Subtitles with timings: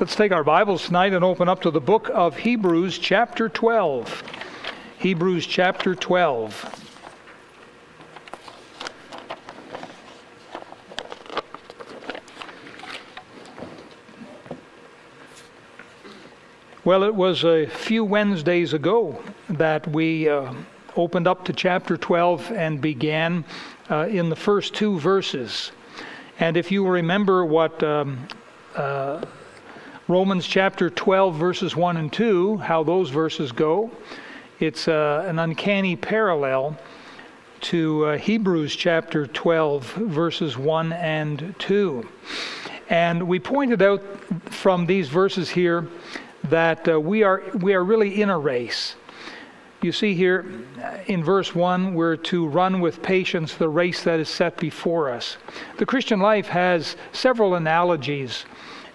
[0.00, 4.22] Let's take our Bibles tonight and open up to the book of Hebrews, chapter 12.
[4.96, 6.88] Hebrews, chapter 12.
[16.82, 20.54] Well, it was a few Wednesdays ago that we uh,
[20.96, 23.44] opened up to chapter 12 and began
[23.90, 25.72] uh, in the first two verses.
[26.38, 28.26] And if you remember what um,
[28.74, 29.26] uh,
[30.10, 33.92] Romans chapter 12, verses 1 and 2, how those verses go,
[34.58, 36.76] it's uh, an uncanny parallel
[37.60, 42.08] to uh, Hebrews chapter 12, verses 1 and 2.
[42.88, 44.02] And we pointed out
[44.46, 45.86] from these verses here
[46.48, 48.96] that uh, we, are, we are really in a race.
[49.80, 50.44] You see here
[51.06, 55.36] in verse 1, we're to run with patience the race that is set before us.
[55.76, 58.44] The Christian life has several analogies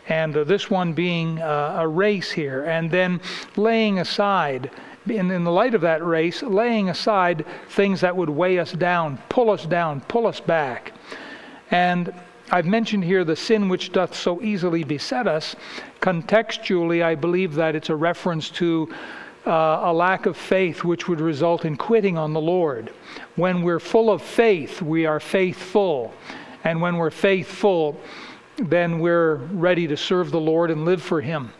[0.07, 3.21] and uh, this one being uh, a race here, and then
[3.55, 4.71] laying aside,
[5.07, 9.17] in, in the light of that race, laying aside things that would weigh us down,
[9.29, 10.93] pull us down, pull us back.
[11.71, 12.13] And
[12.51, 15.55] I've mentioned here the sin which doth so easily beset us.
[16.01, 18.87] Contextually, I believe that it's a reference to
[19.47, 22.91] uh, a lack of faith which would result in quitting on the Lord.
[23.35, 26.13] When we're full of faith, we are faithful.
[26.63, 27.99] And when we're faithful,
[28.57, 31.51] then we're ready to serve the Lord and live for Him.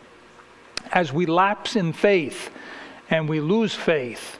[0.92, 2.50] As we lapse in faith
[3.10, 4.38] and we lose faith,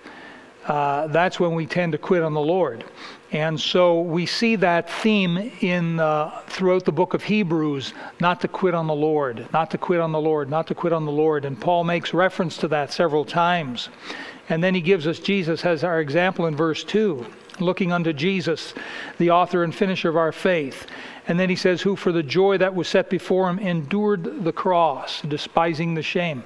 [0.66, 2.84] uh, that's when we tend to quit on the Lord.
[3.32, 8.48] And so we see that theme in uh, throughout the book of Hebrews, not to
[8.48, 11.12] quit on the Lord, not to quit on the Lord, not to quit on the
[11.12, 11.44] Lord.
[11.44, 13.88] And Paul makes reference to that several times.
[14.48, 17.26] And then he gives us Jesus as our example in verse 2,
[17.58, 18.74] looking unto Jesus,
[19.18, 20.86] the author and finisher of our faith.
[21.28, 24.52] And then he says, Who for the joy that was set before him endured the
[24.52, 26.44] cross, despising the shame.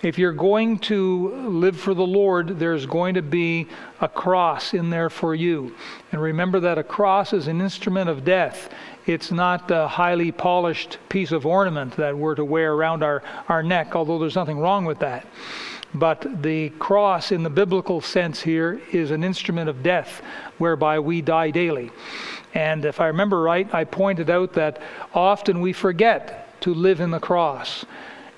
[0.00, 3.66] If you're going to live for the Lord, there's going to be
[4.00, 5.74] a cross in there for you.
[6.12, 8.72] And remember that a cross is an instrument of death.
[9.06, 13.62] It's not a highly polished piece of ornament that we're to wear around our, our
[13.64, 15.26] neck, although there's nothing wrong with that.
[15.94, 20.22] But the cross, in the biblical sense here, is an instrument of death
[20.58, 21.90] whereby we die daily.
[22.54, 24.80] And if I remember right, I pointed out that
[25.14, 27.84] often we forget to live in the cross.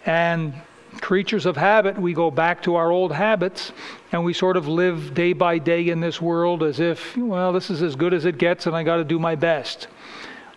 [0.06, 0.54] And
[1.00, 3.72] creatures of habit, we go back to our old habits
[4.12, 7.70] and we sort of live day by day in this world as if, well, this
[7.70, 9.86] is as good as it gets and I got to do my best.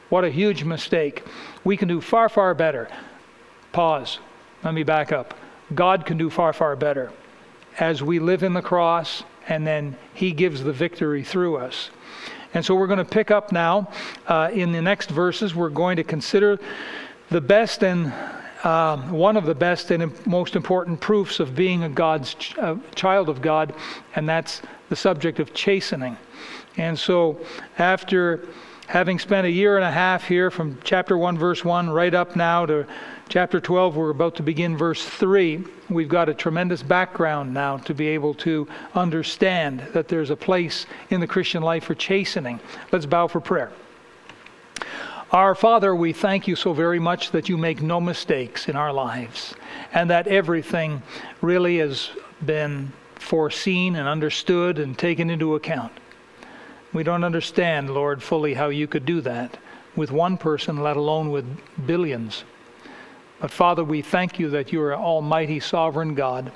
[0.10, 1.24] What a huge mistake.
[1.64, 2.90] We can do far, far better.
[3.72, 4.20] Pause.
[4.64, 5.34] Let me back up.
[5.74, 7.12] God can do far, far better
[7.80, 11.90] as we live in the cross and then He gives the victory through us.
[12.54, 13.90] And so we're going to pick up now
[14.28, 15.56] uh, in the next verses.
[15.56, 16.60] We're going to consider
[17.30, 18.14] the best and
[18.64, 22.76] uh, one of the best and most important proofs of being a God's ch- uh,
[22.96, 23.74] child of God,
[24.16, 26.16] and that's the subject of chastening.
[26.78, 27.40] And so,
[27.78, 28.48] after
[28.88, 32.36] having spent a year and a half here from chapter 1, verse 1, right up
[32.36, 32.86] now to
[33.30, 35.64] chapter 12, we're about to begin verse 3.
[35.90, 40.86] We've got a tremendous background now to be able to understand that there's a place
[41.10, 42.60] in the Christian life for chastening.
[42.92, 43.72] Let's bow for prayer.
[45.32, 48.94] Our Father, we thank you so very much that you make no mistakes in our
[48.94, 49.56] lives
[49.92, 51.02] and that everything
[51.42, 52.12] really has
[52.46, 55.92] been foreseen and understood and taken into account.
[56.94, 59.58] We don't understand, Lord, fully how you could do that
[59.96, 61.46] with one person, let alone with
[61.88, 62.44] billions.
[63.40, 66.52] But Father, we thank you that you are Almighty Sovereign God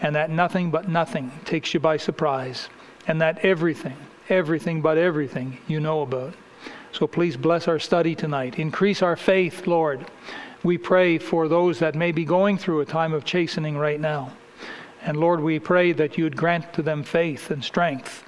[0.00, 2.68] and that nothing but nothing takes you by surprise
[3.08, 3.96] and that everything,
[4.28, 6.34] everything but everything you know about.
[6.92, 8.58] So please bless our study tonight.
[8.58, 10.06] Increase our faith, Lord.
[10.62, 14.32] We pray for those that may be going through a time of chastening right now.
[15.02, 18.25] And Lord, we pray that you'd grant to them faith and strength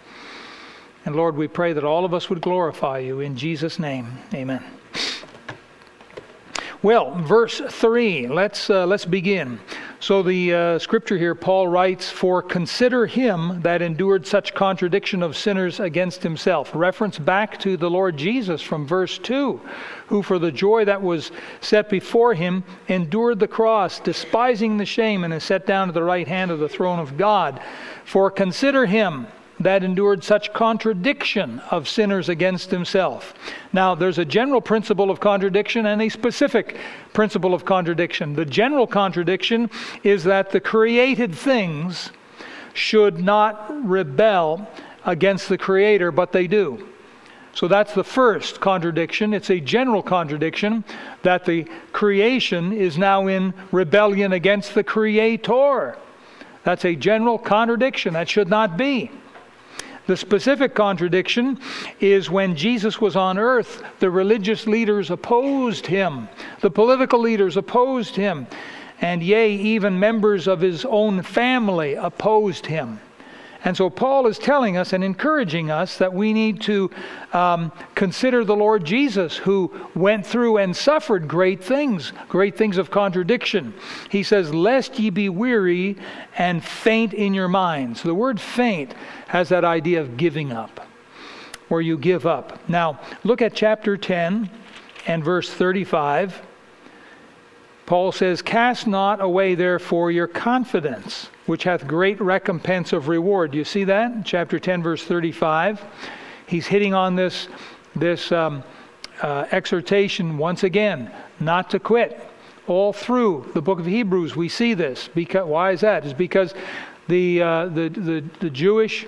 [1.09, 4.19] and Lord, we pray that all of us would glorify you in Jesus' name.
[4.35, 4.63] Amen.
[6.83, 9.59] Well, verse 3, let's, uh, let's begin.
[10.01, 15.35] So, the uh, scripture here, Paul writes, For consider him that endured such contradiction of
[15.35, 16.71] sinners against himself.
[16.75, 19.59] Reference back to the Lord Jesus from verse 2,
[20.09, 21.33] who for the joy that was
[21.63, 26.03] set before him endured the cross, despising the shame, and is set down at the
[26.03, 27.63] right hand of the throne of God.
[28.05, 29.27] For consider him
[29.61, 33.35] that endured such contradiction of sinners against himself.
[33.73, 36.77] Now, there's a general principle of contradiction and a specific
[37.13, 38.35] principle of contradiction.
[38.35, 39.71] The general contradiction
[40.05, 42.11] is that the created things
[42.75, 44.69] should not rebel
[45.05, 46.89] against the Creator, but they do.
[47.55, 49.35] So that's the first contradiction.
[49.35, 50.85] It's a general contradiction
[51.23, 55.97] that the creation is now in rebellion against the Creator.
[56.63, 58.15] That's a general contradiction.
[58.15, 59.11] That should not be.
[60.09, 61.61] The specific contradiction
[62.01, 66.31] is when Jesus was on earth, the religious leaders opposed him,
[66.63, 68.47] the political leaders opposed him,
[69.03, 73.01] and yea, even members of his own family opposed him.
[73.65, 76.91] And so Paul is telling us and encouraging us that we need to
[77.33, 82.91] um, consider the Lord Jesus, who went through and suffered great things, great things of
[82.91, 83.75] contradiction.
[84.11, 85.97] He says, Lest ye be weary
[86.37, 88.03] and faint in your minds.
[88.03, 88.95] So the word faint
[89.27, 90.87] has that idea of giving up,
[91.67, 92.69] where you give up.
[92.69, 94.49] Now, look at chapter 10
[95.09, 96.43] and verse 35.
[97.87, 103.53] Paul says, Cast not away therefore your confidence which hath great recompense of reward.
[103.53, 104.23] Do you see that?
[104.23, 105.83] Chapter 10, verse 35.
[106.47, 107.49] He's hitting on this,
[107.97, 108.63] this um,
[109.23, 111.11] uh, exhortation once again,
[111.41, 112.21] not to quit.
[112.67, 115.09] All through the book of Hebrews, we see this.
[115.15, 116.05] Because, why is that?
[116.05, 116.53] It's because
[117.09, 119.07] the, uh, the, the, the, Jewish,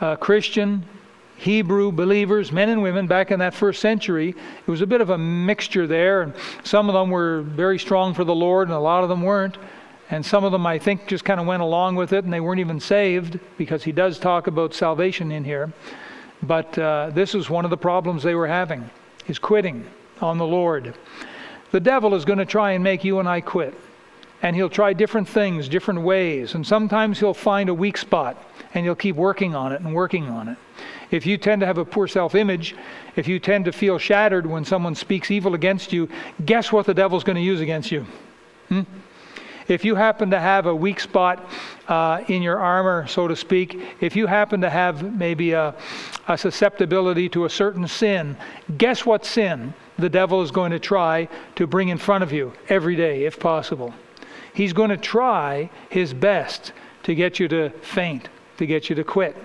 [0.00, 0.84] uh, Christian,
[1.38, 5.10] Hebrew believers, men and women back in that first century, it was a bit of
[5.10, 6.22] a mixture there.
[6.22, 9.22] And some of them were very strong for the Lord, and a lot of them
[9.22, 9.58] weren't.
[10.10, 12.40] And some of them, I think, just kind of went along with it and they
[12.40, 15.72] weren't even saved because he does talk about salvation in here.
[16.42, 18.90] But uh, this is one of the problems they were having,
[19.28, 19.86] is quitting
[20.20, 20.94] on the Lord.
[21.70, 23.74] The devil is going to try and make you and I quit.
[24.42, 26.54] And he'll try different things, different ways.
[26.54, 28.42] And sometimes he'll find a weak spot
[28.72, 30.56] and he'll keep working on it and working on it.
[31.10, 32.74] If you tend to have a poor self image,
[33.16, 36.08] if you tend to feel shattered when someone speaks evil against you,
[36.46, 38.06] guess what the devil's going to use against you?
[38.68, 38.82] Hmm?
[39.70, 41.48] If you happen to have a weak spot
[41.86, 45.76] uh, in your armor, so to speak, if you happen to have maybe a,
[46.26, 48.36] a susceptibility to a certain sin,
[48.78, 52.52] guess what sin the devil is going to try to bring in front of you
[52.68, 53.94] every day, if possible?
[54.54, 56.72] He's going to try his best
[57.04, 59.36] to get you to faint, to get you to quit.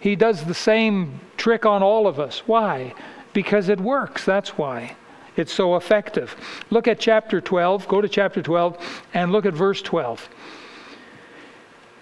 [0.00, 2.44] He does the same trick on all of us.
[2.46, 2.94] Why?
[3.34, 4.96] Because it works, that's why.
[5.36, 6.36] It's so effective.
[6.70, 7.88] Look at chapter 12.
[7.88, 10.28] Go to chapter 12 and look at verse 12.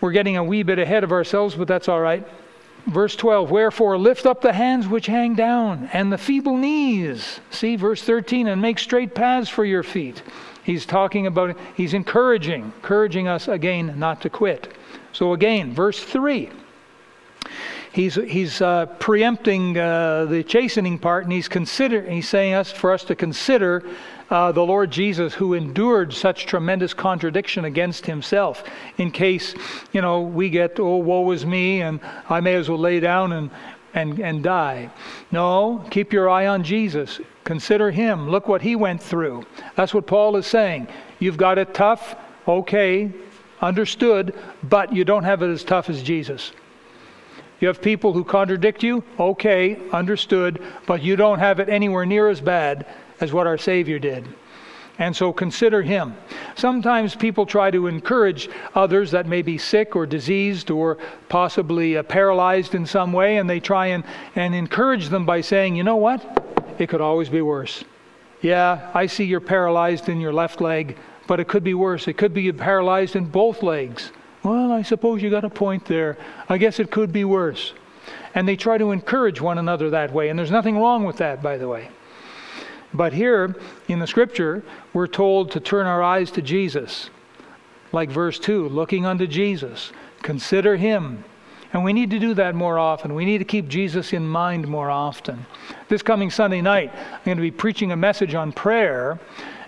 [0.00, 2.26] We're getting a wee bit ahead of ourselves, but that's all right.
[2.86, 7.40] Verse 12, wherefore lift up the hands which hang down and the feeble knees.
[7.50, 10.22] See, verse 13, and make straight paths for your feet.
[10.62, 14.72] He's talking about, he's encouraging, encouraging us again not to quit.
[15.12, 16.50] So again, verse 3
[17.92, 22.92] he's, he's uh, preempting uh, the chastening part, and he's, consider, he's saying us for
[22.92, 23.84] us to consider
[24.30, 28.62] uh, the Lord Jesus who endured such tremendous contradiction against himself
[28.98, 29.54] in case,
[29.92, 33.32] you know, we get, oh, woe is me, and I may as well lay down
[33.32, 33.50] and,
[33.94, 34.90] and, and die.
[35.30, 37.20] No, keep your eye on Jesus.
[37.44, 38.28] Consider him.
[38.28, 39.46] Look what he went through.
[39.74, 40.88] That's what Paul is saying.
[41.18, 42.14] You've got it tough,
[42.46, 43.10] okay,
[43.60, 46.52] understood, but you don't have it as tough as Jesus.
[47.60, 52.28] You have people who contradict you, okay, understood, but you don't have it anywhere near
[52.28, 52.86] as bad
[53.20, 54.28] as what our Savior did.
[54.98, 56.16] And so consider him.
[56.56, 62.02] Sometimes people try to encourage others that may be sick or diseased or possibly uh,
[62.02, 64.02] paralyzed in some way, and they try and,
[64.34, 66.44] and encourage them by saying, you know what?
[66.78, 67.84] It could always be worse.
[68.40, 70.96] Yeah, I see you're paralyzed in your left leg,
[71.28, 72.08] but it could be worse.
[72.08, 74.12] It could be paralyzed in both legs.
[74.48, 76.16] Well, I suppose you got a point there.
[76.48, 77.74] I guess it could be worse.
[78.34, 80.30] And they try to encourage one another that way.
[80.30, 81.90] And there's nothing wrong with that, by the way.
[82.94, 83.54] But here
[83.88, 84.62] in the scripture,
[84.94, 87.10] we're told to turn our eyes to Jesus.
[87.92, 89.92] Like verse 2, looking unto Jesus.
[90.22, 91.24] Consider him.
[91.74, 93.14] And we need to do that more often.
[93.14, 95.44] We need to keep Jesus in mind more often.
[95.90, 99.20] This coming Sunday night, I'm going to be preaching a message on prayer,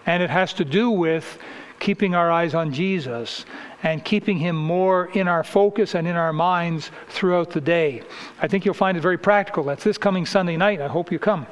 [0.07, 1.39] and it has to do with
[1.81, 3.45] keeping our eyes on Jesus
[3.83, 8.03] and keeping Him more in our focus and in our minds throughout the day.
[8.41, 9.65] I think you'll find it very practical.
[9.65, 10.81] That's this coming Sunday night.
[10.81, 11.47] I hope you come.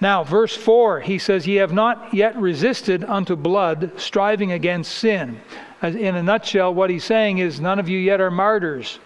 [0.00, 5.40] Now, verse 4, he says, Ye have not yet resisted unto blood, striving against sin.
[5.82, 8.98] In a nutshell, what he's saying is, None of you yet are martyrs.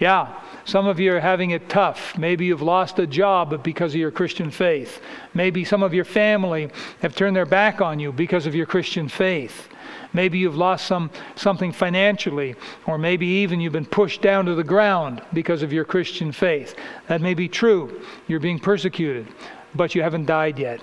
[0.00, 2.18] Yeah, some of you are having it tough.
[2.18, 5.00] Maybe you've lost a job because of your Christian faith.
[5.32, 6.70] Maybe some of your family
[7.02, 9.68] have turned their back on you because of your Christian faith.
[10.14, 12.54] Maybe you've lost some, something financially,
[12.86, 16.74] or maybe even you've been pushed down to the ground because of your Christian faith.
[17.08, 18.02] That may be true.
[18.28, 19.26] You're being persecuted,
[19.74, 20.80] but you haven't died yet.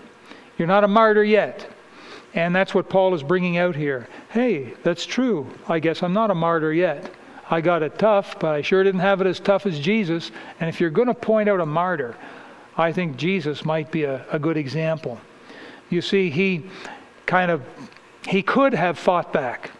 [0.57, 1.69] You're not a martyr yet.
[2.33, 4.07] And that's what Paul is bringing out here.
[4.29, 5.47] Hey, that's true.
[5.67, 7.11] I guess I'm not a martyr yet.
[7.49, 10.31] I got it tough, but I sure didn't have it as tough as Jesus.
[10.59, 12.15] And if you're going to point out a martyr,
[12.77, 15.19] I think Jesus might be a, a good example.
[15.89, 16.65] You see, he
[17.25, 17.63] kind of
[18.27, 19.71] he could have fought back.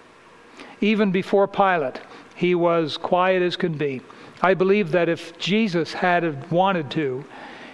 [0.82, 2.00] Even before Pilate,
[2.36, 4.02] he was quiet as could be.
[4.42, 7.26] I believe that if Jesus had wanted to,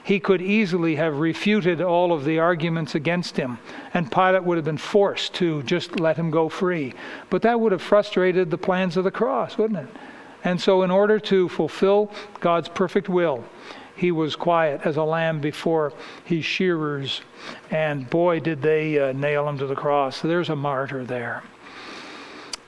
[0.03, 3.57] he could easily have refuted all of the arguments against him,
[3.93, 6.93] and Pilate would have been forced to just let him go free.
[7.31, 9.95] But that would have frustrated the plans of the cross, wouldn't it?
[10.43, 13.43] And so, in order to fulfill God's perfect will,
[13.95, 17.21] he was quiet as a lamb before his shearers.
[17.71, 20.21] And boy, did they uh, nail him to the cross.
[20.21, 21.43] There's a martyr there.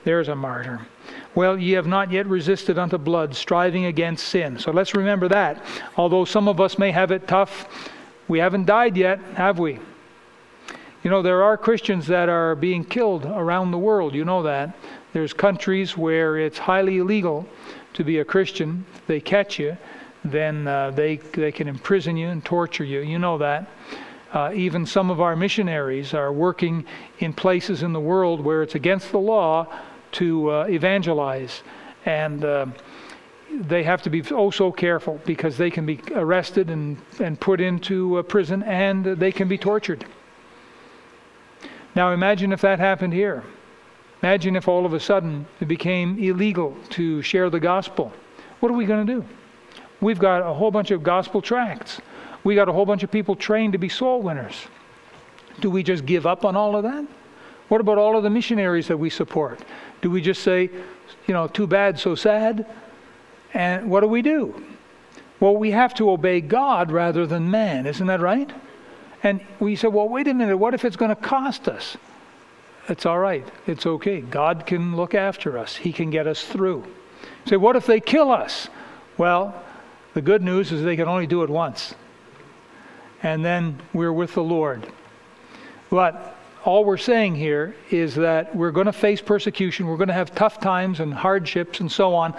[0.04, 0.86] There's a martyr.
[1.34, 4.58] Well, ye have not yet resisted unto blood, striving against sin.
[4.58, 5.62] So let's remember that.
[5.96, 7.68] Although some of us may have it tough,
[8.26, 9.78] we haven't died yet, have we?
[11.02, 14.14] You know, there are Christians that are being killed around the world.
[14.14, 14.76] You know that.
[15.12, 17.48] There's countries where it's highly illegal
[17.94, 18.84] to be a Christian.
[19.06, 19.76] They catch you,
[20.30, 23.00] then uh, they, they can imprison you and torture you.
[23.00, 23.68] You know that.
[24.32, 26.84] Uh, even some of our missionaries are working
[27.18, 29.66] in places in the world where it's against the law
[30.12, 31.62] to uh, evangelize.
[32.04, 32.66] And uh,
[33.50, 37.60] they have to be oh so careful because they can be arrested and, and put
[37.60, 40.04] into prison and they can be tortured.
[41.94, 43.42] Now imagine if that happened here.
[44.22, 48.12] Imagine if all of a sudden it became illegal to share the gospel.
[48.60, 49.24] What are we going to do?
[50.00, 52.00] We've got a whole bunch of gospel tracts.
[52.44, 54.66] We got a whole bunch of people trained to be soul winners.
[55.60, 57.04] Do we just give up on all of that?
[57.68, 59.60] What about all of the missionaries that we support?
[60.00, 60.70] Do we just say,
[61.26, 62.64] you know, too bad, so sad?
[63.52, 64.64] And what do we do?
[65.40, 68.50] Well, we have to obey God rather than man, isn't that right?
[69.22, 71.96] And we say, well, wait a minute, what if it's going to cost us?
[72.88, 73.46] It's all right.
[73.66, 74.20] It's okay.
[74.20, 76.84] God can look after us, He can get us through.
[77.44, 78.68] say, what if they kill us?
[79.18, 79.54] Well,
[80.18, 81.94] the good news is they can only do it once.
[83.22, 84.84] And then we're with the Lord.
[85.90, 90.14] But all we're saying here is that we're going to face persecution, we're going to
[90.14, 92.34] have tough times and hardships and so on,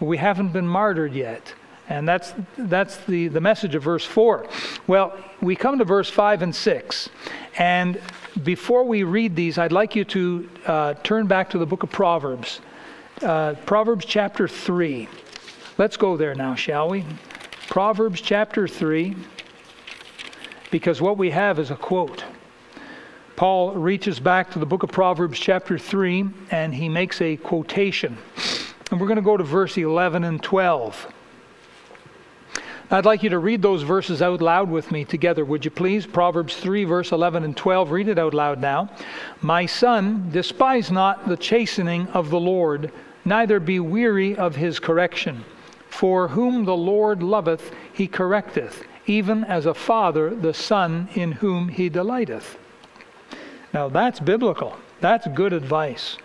[0.00, 1.54] we haven't been martyred yet.
[1.88, 4.48] And that's, that's the, the message of verse 4.
[4.88, 7.10] Well, we come to verse 5 and 6.
[7.58, 8.00] And
[8.42, 11.92] before we read these, I'd like you to uh, turn back to the book of
[11.92, 12.60] Proverbs.
[13.22, 15.08] Uh, Proverbs chapter 3.
[15.80, 17.06] Let's go there now, shall we?
[17.68, 19.16] Proverbs chapter 3,
[20.70, 22.22] because what we have is a quote.
[23.34, 28.18] Paul reaches back to the book of Proverbs, chapter 3, and he makes a quotation.
[28.90, 31.06] And we're going to go to verse 11 and 12.
[32.90, 36.04] I'd like you to read those verses out loud with me together, would you please?
[36.06, 37.90] Proverbs 3, verse 11 and 12.
[37.90, 38.90] Read it out loud now.
[39.40, 42.92] My son, despise not the chastening of the Lord,
[43.24, 45.42] neither be weary of his correction.
[45.90, 51.68] For whom the Lord loveth, he correcteth, even as a father the son in whom
[51.68, 52.56] he delighteth.
[53.74, 54.76] Now that's biblical.
[55.00, 56.16] That's good advice.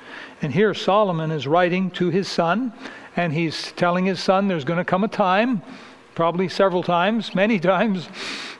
[0.41, 2.73] And here Solomon is writing to his son,
[3.15, 5.61] and he's telling his son there's going to come a time,
[6.13, 8.07] probably several times, many times,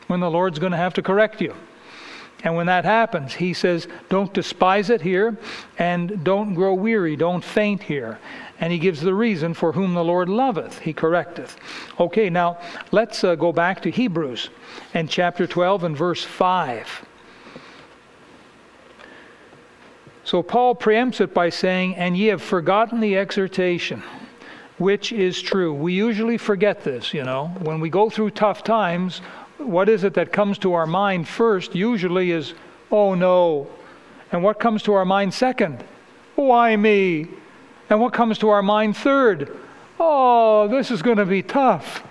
[0.07, 1.53] when the Lord's going to have to correct you.
[2.43, 5.37] And when that happens, he says, don't despise it here,
[5.79, 8.19] and don't grow weary, don't faint here.
[8.59, 11.55] And he gives the reason for whom the Lord loveth, he correcteth.
[11.99, 12.57] Okay, now
[12.91, 14.49] let's uh, go back to Hebrews
[14.93, 17.05] and chapter 12 and verse 5.
[20.23, 24.01] So Paul preempts it by saying, And ye have forgotten the exhortation,
[24.77, 25.73] which is true.
[25.73, 27.49] We usually forget this, you know.
[27.59, 29.19] When we go through tough times,
[29.57, 31.75] what is it that comes to our mind first?
[31.75, 32.55] Usually is,
[32.91, 33.67] oh no.
[34.31, 35.83] And what comes to our mind second?
[36.35, 37.27] Why me?
[37.89, 39.55] And what comes to our mind third?
[39.99, 42.03] Oh, this is going to be tough.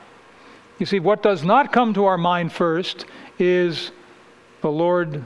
[0.78, 3.06] You see, what does not come to our mind first
[3.38, 3.90] is
[4.60, 5.24] the Lord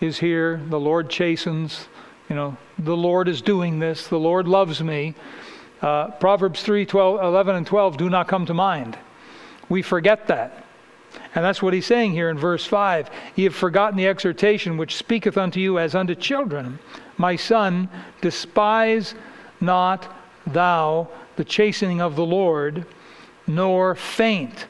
[0.00, 1.88] is here, the Lord chastens,
[2.28, 5.14] you know, the Lord is doing this, the Lord loves me.
[5.82, 8.98] Uh, Proverbs 3 12, 11 and 12 do not come to mind.
[9.68, 10.64] We forget that.
[11.34, 13.10] And that's what he's saying here in verse 5.
[13.36, 16.78] Ye have forgotten the exhortation which speaketh unto you as unto children.
[17.16, 17.88] My son,
[18.20, 19.14] despise
[19.60, 20.06] not
[20.46, 22.86] thou the chastening of the Lord,
[23.46, 24.66] nor faint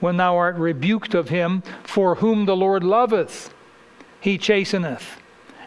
[0.00, 3.54] when thou art rebuked of him, for whom the Lord loveth,
[4.20, 5.18] he chasteneth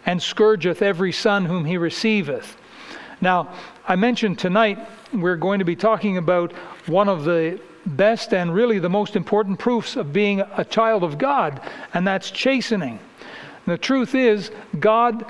[0.05, 2.57] and scourgeth every son whom he receiveth.
[3.21, 3.49] Now,
[3.87, 4.77] I mentioned tonight
[5.13, 6.51] we're going to be talking about
[6.85, 11.17] one of the best and really the most important proofs of being a child of
[11.17, 11.61] God,
[11.93, 12.99] and that's chastening.
[13.65, 15.25] the truth is, God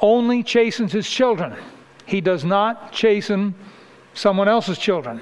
[0.00, 1.54] only chastens his children,
[2.06, 3.54] he does not chasten
[4.14, 5.20] someone else's children.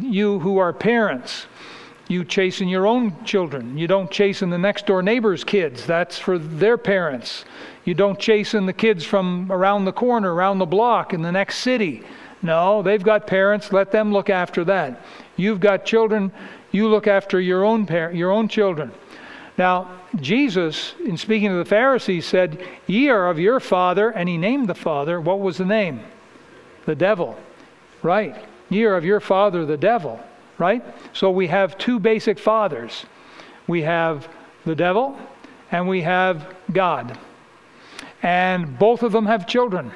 [0.00, 1.46] You who are parents,
[2.06, 3.78] You chasten your own children.
[3.78, 5.86] You don't chasten the next door neighbor's kids.
[5.86, 7.46] That's for their parents.
[7.86, 11.58] You don't chasten the kids from around the corner, around the block, in the next
[11.58, 12.02] city.
[12.42, 13.72] No, they've got parents.
[13.72, 15.00] Let them look after that.
[15.36, 16.30] You've got children.
[16.72, 18.92] You look after your own par- your own children.
[19.56, 24.36] Now, Jesus, in speaking to the Pharisees, said, Ye are of your father, and he
[24.36, 25.20] named the father.
[25.20, 26.00] What was the name?
[26.86, 27.38] The devil.
[28.02, 28.36] Right.
[28.68, 30.20] Ye are of your father, the devil.
[30.58, 30.84] Right?
[31.12, 33.06] So we have two basic fathers
[33.66, 34.28] we have
[34.64, 35.18] the devil,
[35.70, 37.18] and we have God.
[38.22, 39.90] And both of them have children.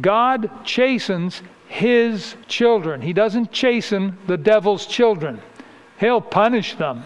[0.00, 3.00] God chastens his children.
[3.00, 5.40] He doesn't chasten the devil's children.
[5.98, 7.04] He'll punish them.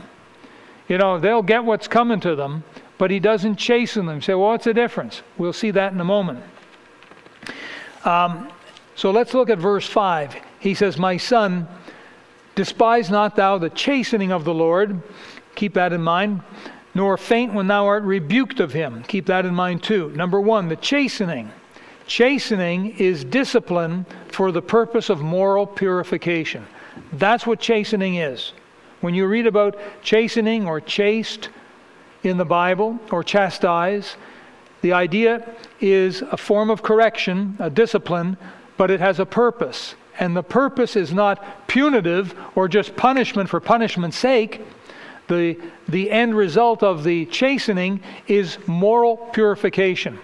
[0.88, 2.64] You know, they'll get what's coming to them,
[2.97, 4.23] but he doesn't chasten them.
[4.23, 5.23] Say, well, what's the difference?
[5.37, 6.42] We'll see that in a moment.
[8.04, 8.50] Um,
[8.95, 10.37] so let's look at verse 5.
[10.61, 11.68] He says, My son,
[12.54, 15.02] despise not thou the chastening of the Lord.
[15.54, 16.42] Keep that in mind.
[16.95, 19.04] Nor faint when thou art rebuked of him.
[19.07, 20.11] Keep that in mind too.
[20.16, 21.52] Number one, the chastening.
[22.07, 26.66] Chastening is discipline for the purpose of moral purification.
[27.12, 28.52] That's what chastening is.
[29.00, 31.50] When you read about chastening or chaste
[32.23, 34.17] in the Bible or chastise,
[34.81, 35.49] the idea
[35.81, 38.37] is a form of correction, a discipline,
[38.76, 39.95] but it has a purpose.
[40.19, 44.62] And the purpose is not punitive or just punishment for punishment's sake.
[45.28, 50.19] The, the end result of the chastening is moral purification.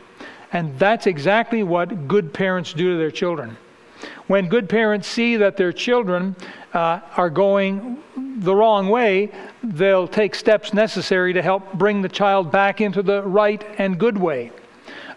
[0.53, 3.57] And that's exactly what good parents do to their children.
[4.27, 6.37] When good parents see that their children
[6.73, 9.31] uh, are going the wrong way,
[9.63, 14.19] they'll take steps necessary to help bring the child back into the right and good
[14.19, 14.51] way.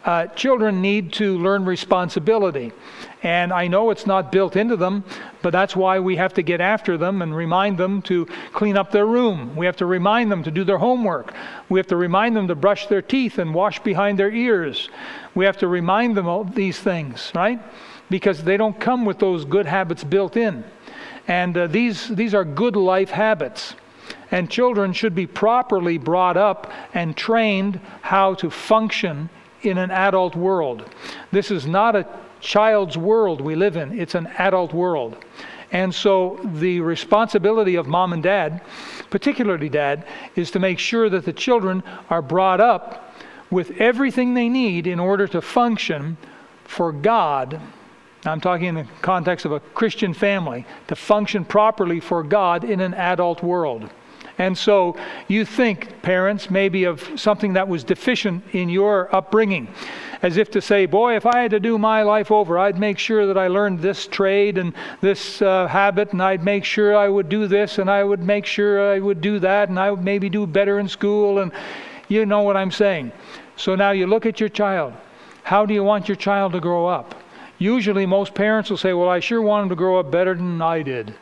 [0.05, 2.71] Uh, children need to learn responsibility.
[3.23, 5.03] And I know it's not built into them,
[5.41, 8.91] but that's why we have to get after them and remind them to clean up
[8.91, 9.55] their room.
[9.55, 11.33] We have to remind them to do their homework.
[11.67, 14.89] We have to remind them to brush their teeth and wash behind their ears.
[15.35, 17.59] We have to remind them of these things, right?
[18.09, 20.63] Because they don't come with those good habits built in.
[21.27, 23.75] And uh, these, these are good life habits.
[24.31, 29.29] And children should be properly brought up and trained how to function
[29.61, 30.89] in an adult world.
[31.31, 32.07] This is not a
[32.39, 35.17] child's world we live in, it's an adult world.
[35.71, 38.61] And so the responsibility of mom and dad,
[39.09, 40.05] particularly dad,
[40.35, 43.15] is to make sure that the children are brought up
[43.49, 46.17] with everything they need in order to function
[46.63, 47.59] for God
[48.25, 52.79] I'm talking in the context of a Christian family, to function properly for God in
[52.79, 53.89] an adult world.
[54.39, 54.95] And so
[55.27, 59.67] you think, parents, maybe of something that was deficient in your upbringing,
[60.21, 62.99] as if to say, Boy, if I had to do my life over, I'd make
[62.99, 67.09] sure that I learned this trade and this uh, habit, and I'd make sure I
[67.09, 70.03] would do this, and I would make sure I would do that, and I would
[70.03, 71.39] maybe do better in school.
[71.39, 71.51] And
[72.07, 73.11] you know what I'm saying.
[73.55, 74.93] So now you look at your child.
[75.43, 77.15] How do you want your child to grow up?
[77.59, 80.61] Usually, most parents will say, Well, I sure want them to grow up better than
[80.61, 81.15] I did.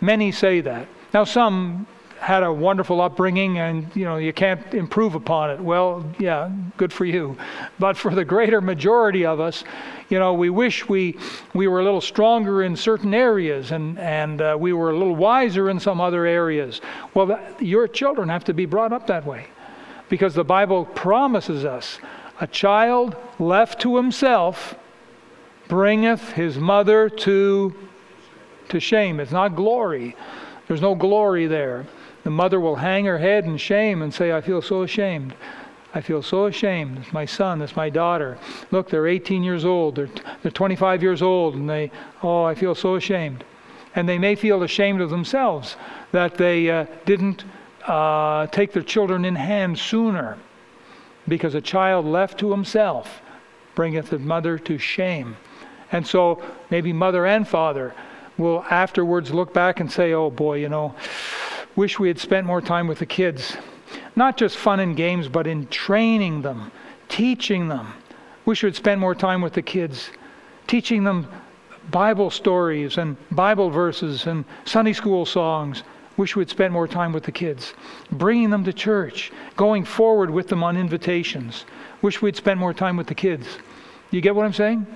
[0.00, 0.88] Many say that.
[1.14, 1.86] Now, some
[2.18, 6.92] had a wonderful upbringing and you know you can't improve upon it well yeah good
[6.92, 7.36] for you
[7.78, 9.64] but for the greater majority of us
[10.08, 11.16] you know we wish we
[11.52, 15.14] we were a little stronger in certain areas and and uh, we were a little
[15.14, 16.80] wiser in some other areas
[17.12, 19.46] well that, your children have to be brought up that way
[20.08, 21.98] because the bible promises us
[22.40, 24.74] a child left to himself
[25.68, 27.74] bringeth his mother to,
[28.68, 29.20] to shame.
[29.20, 30.16] It's not glory.
[30.68, 31.86] There's no glory there.
[32.24, 35.34] The mother will hang her head in shame and say, I feel so ashamed.
[35.94, 36.98] I feel so ashamed.
[36.98, 38.36] It's my son, it's my daughter.
[38.70, 40.10] Look, they're 18 years old, they're,
[40.42, 41.90] they're 25 years old, and they,
[42.22, 43.44] oh, I feel so ashamed.
[43.94, 45.76] And they may feel ashamed of themselves
[46.12, 47.44] that they uh, didn't
[47.86, 50.36] uh, take their children in hand sooner
[51.28, 53.22] because a child left to himself
[53.74, 55.36] bringeth his mother to shame.
[55.92, 57.94] And so maybe mother and father
[58.38, 60.94] will afterwards look back and say, oh boy, you know,
[61.74, 63.56] wish we had spent more time with the kids.
[64.14, 66.72] Not just fun and games, but in training them,
[67.08, 67.92] teaching them.
[68.44, 70.10] Wish we had spent more time with the kids,
[70.66, 71.28] teaching them
[71.90, 75.82] Bible stories and Bible verses and Sunday school songs.
[76.16, 77.74] Wish we'd spent more time with the kids,
[78.10, 81.66] bringing them to church, going forward with them on invitations.
[82.00, 83.46] Wish we'd spent more time with the kids.
[84.10, 84.86] You get what I'm saying?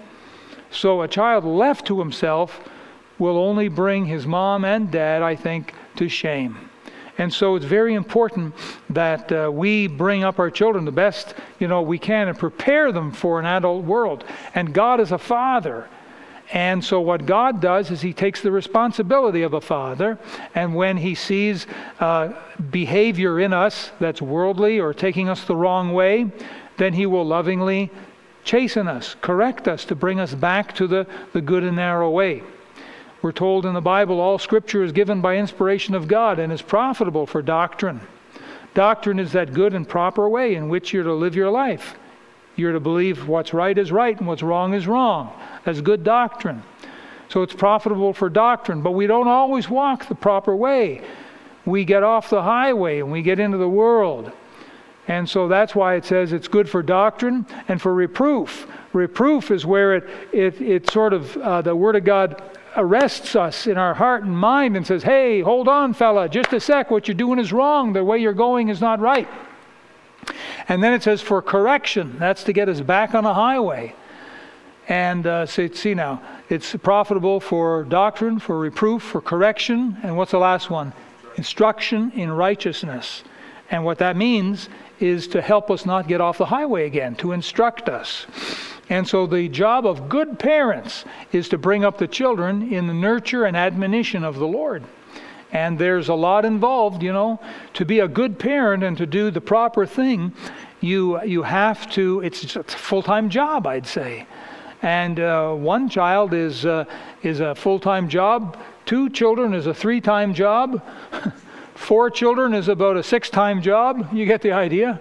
[0.70, 2.61] So a child left to himself
[3.18, 6.70] will only bring his mom and dad, I think, to shame.
[7.18, 8.54] And so it's very important
[8.88, 12.92] that uh, we bring up our children the best you know we can and prepare
[12.92, 14.24] them for an adult world.
[14.54, 15.87] And God is a father,
[16.52, 20.18] And so, what God does is He takes the responsibility of a father,
[20.54, 21.66] and when He sees
[22.00, 22.33] uh,
[22.70, 26.30] behavior in us that's worldly or taking us the wrong way,
[26.78, 27.90] then He will lovingly
[28.50, 32.42] chasten us, correct us to bring us back to the, the good and narrow way.
[33.22, 36.60] We're told in the Bible all scripture is given by inspiration of God and is
[36.60, 38.00] profitable for doctrine.
[38.74, 41.94] Doctrine is that good and proper way in which you're to live your life.
[42.56, 45.32] You're to believe what's right is right and what's wrong is wrong.
[45.64, 46.64] That's good doctrine.
[47.28, 51.02] So it's profitable for doctrine, but we don't always walk the proper way.
[51.64, 54.32] We get off the highway and we get into the world.
[55.08, 58.66] And so that's why it says it's good for doctrine and for reproof.
[58.92, 62.42] Reproof is where it, it, it sort of, uh, the Word of God
[62.76, 66.60] arrests us in our heart and mind and says, hey, hold on, fella, just a
[66.60, 67.92] sec, what you're doing is wrong.
[67.92, 69.28] The way you're going is not right.
[70.68, 73.94] And then it says for correction, that's to get us back on the highway.
[74.88, 80.32] And uh, see, see now, it's profitable for doctrine, for reproof, for correction, and what's
[80.32, 80.92] the last one?
[81.36, 83.22] Instruction in righteousness.
[83.70, 84.68] And what that means
[85.00, 88.26] is to help us not get off the highway again, to instruct us.
[88.88, 92.94] And so the job of good parents is to bring up the children in the
[92.94, 94.84] nurture and admonition of the Lord.
[95.52, 97.40] And there's a lot involved, you know.
[97.74, 100.32] To be a good parent and to do the proper thing,
[100.80, 104.26] you, you have to, it's, a full time job, I'd say.
[104.82, 106.84] And uh, one child is, uh,
[107.22, 110.82] is a full time job, two children is a three time job,
[111.80, 114.12] four children is about a six time job.
[114.12, 115.00] You get the idea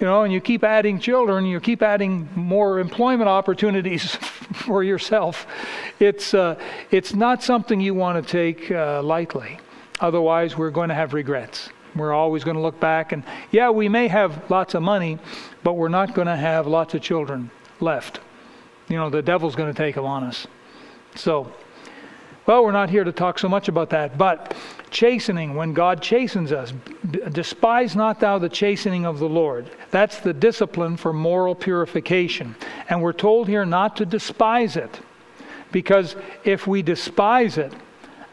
[0.00, 4.14] you know, and you keep adding children, you keep adding more employment opportunities
[4.52, 5.46] for yourself.
[6.00, 6.58] It's, uh,
[6.90, 9.58] it's not something you want to take uh, lightly.
[10.00, 11.70] Otherwise, we're going to have regrets.
[11.94, 15.18] We're always going to look back and, yeah, we may have lots of money,
[15.62, 18.20] but we're not going to have lots of children left.
[18.88, 20.46] You know, the devil's going to take them on us.
[21.14, 21.52] So,
[22.46, 24.56] well, we're not here to talk so much about that, but
[24.94, 26.72] chastening, when God chastens us,
[27.32, 29.68] despise not thou the chastening of the Lord.
[29.90, 32.54] That's the discipline for moral purification.
[32.88, 35.00] And we're told here not to despise it,
[35.72, 37.74] because if we despise it,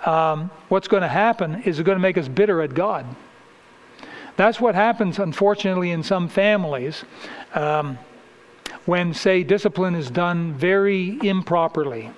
[0.06, 3.06] um, what's going to happen is it's going to make us bitter at God.
[4.38, 7.04] That's what happens, unfortunately, in some families
[7.54, 7.97] um,
[8.86, 12.12] when, say, discipline is done very improperly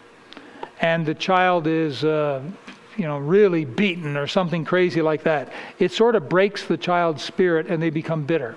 [0.84, 2.42] and the child is uh,
[2.98, 7.24] you know, really beaten or something crazy like that, it sort of breaks the child's
[7.24, 8.56] spirit and they become bitter.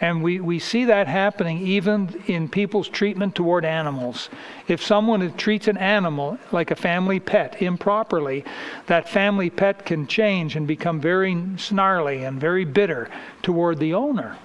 [0.00, 4.28] And we, we see that happening even in people's treatment toward animals.
[4.68, 8.44] If someone treats an animal like a family pet improperly,
[8.86, 13.10] that family pet can change and become very snarly and very bitter
[13.42, 14.38] toward the owner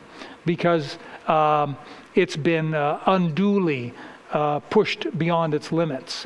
[0.43, 1.77] because um,
[2.15, 3.93] it's been uh, unduly
[4.31, 6.25] uh, pushed beyond its limits.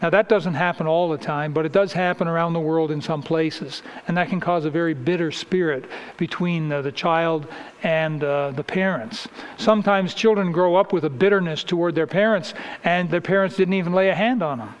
[0.00, 3.02] Now, that doesn't happen all the time, but it does happen around the world in
[3.02, 3.82] some places.
[4.06, 7.48] And that can cause a very bitter spirit between the child
[7.82, 9.26] and uh, the parents.
[9.56, 13.92] Sometimes children grow up with a bitterness toward their parents, and their parents didn't even
[13.92, 14.74] lay a hand on them.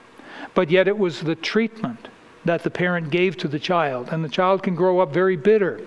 [0.54, 2.08] But yet, it was the treatment
[2.44, 4.10] that the parent gave to the child.
[4.12, 5.80] And the child can grow up very bitter.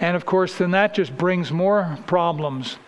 [0.00, 2.78] And of course, then that just brings more problems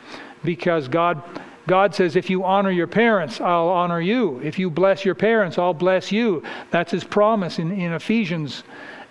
[0.43, 1.23] because God
[1.67, 4.39] God says, if you honor your parents, I'll honor you.
[4.43, 6.43] If you bless your parents, I'll bless you.
[6.71, 8.65] That's his promise in, in Ephesians.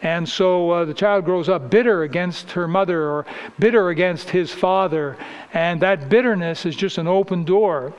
[0.04, 3.26] And so uh, the child grows up bitter against her mother or
[3.58, 5.18] bitter against his father.
[5.54, 7.94] And that bitterness is just an open door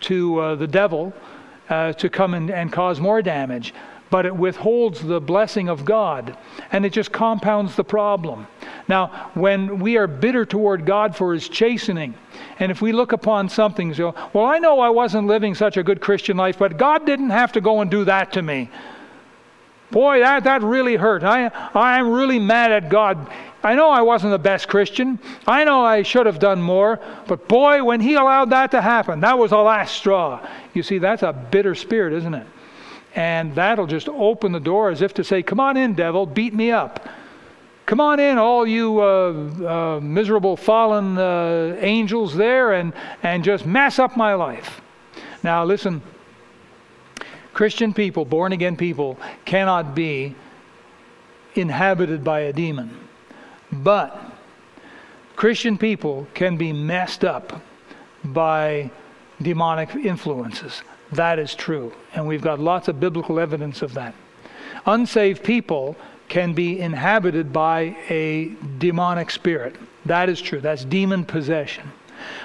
[0.00, 1.12] to uh, the devil
[1.68, 3.74] uh, to come in and cause more damage.
[4.10, 6.36] But it withholds the blessing of God
[6.72, 8.46] and it just compounds the problem.
[8.88, 12.14] Now, when we are bitter toward God for his chastening,
[12.58, 15.82] and if we look upon something, so, well, I know I wasn't living such a
[15.82, 18.70] good Christian life, but God didn't have to go and do that to me.
[19.90, 21.22] Boy, that, that really hurt.
[21.22, 23.30] I, I'm really mad at God.
[23.62, 25.18] I know I wasn't the best Christian.
[25.46, 26.98] I know I should have done more.
[27.28, 30.46] But boy, when He allowed that to happen, that was the last straw.
[30.72, 32.46] You see, that's a bitter spirit, isn't it?
[33.14, 36.54] And that'll just open the door as if to say, Come on in, devil, beat
[36.54, 37.06] me up.
[37.92, 39.32] Come on in, all you uh,
[39.68, 44.80] uh, miserable fallen uh, angels there, and, and just mess up my life.
[45.42, 46.00] Now, listen
[47.52, 50.34] Christian people, born again people, cannot be
[51.54, 52.96] inhabited by a demon.
[53.70, 54.18] But
[55.36, 57.60] Christian people can be messed up
[58.24, 58.90] by
[59.42, 60.82] demonic influences.
[61.12, 61.92] That is true.
[62.14, 64.14] And we've got lots of biblical evidence of that.
[64.86, 65.94] Unsaved people
[66.32, 69.76] can be inhabited by a demonic spirit.
[70.06, 70.62] That is true.
[70.62, 71.92] That's demon possession.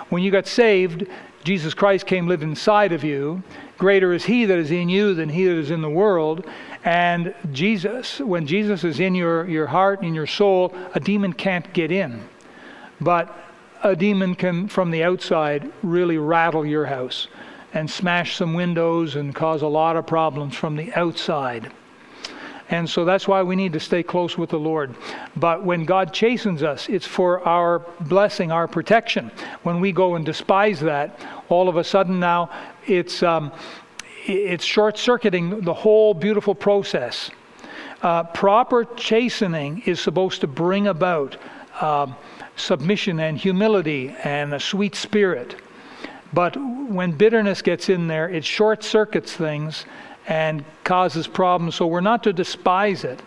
[0.10, 1.08] When you got saved,
[1.45, 3.41] Jesus Christ came live inside of you.
[3.78, 6.45] Greater is he that is in you than he that is in the world.
[6.84, 11.32] And Jesus, when Jesus is in your, your heart and in your soul, a demon
[11.32, 12.28] can't get in.
[13.00, 13.34] But
[13.84, 17.30] a demon can, from the outside, really rattle your house
[17.73, 21.71] and smash some windows and cause a lot of problems from the outside.
[22.69, 24.93] And so that's why we need to stay close with the Lord.
[25.36, 29.32] But when God chastens us, it's for our blessing, our protection.
[29.63, 32.49] When we go and despise that, all of a sudden now
[32.86, 33.53] it's, um,
[34.25, 37.32] it's short circuiting the whole beautiful process.
[38.01, 41.38] Uh, proper chastening is supposed to bring about
[41.80, 42.08] uh,
[42.58, 45.56] submission and humility and a sweet spirit.
[46.34, 49.86] But when bitterness gets in there, it short circuits things
[50.28, 51.76] and causes problems.
[51.76, 53.22] So we're not to despise it.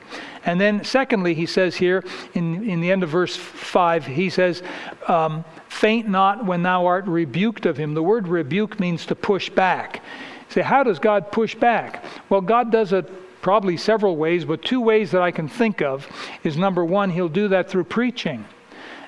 [0.44, 4.62] And then, secondly, he says here in, in the end of verse 5, he says,
[5.08, 7.94] um, Faint not when thou art rebuked of him.
[7.94, 10.02] The word rebuke means to push back.
[10.50, 12.04] say, how does God push back?
[12.28, 13.08] Well, God does it
[13.40, 16.06] probably several ways, but two ways that I can think of
[16.44, 18.44] is number one, he'll do that through preaching.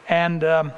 [0.09, 0.73] And um,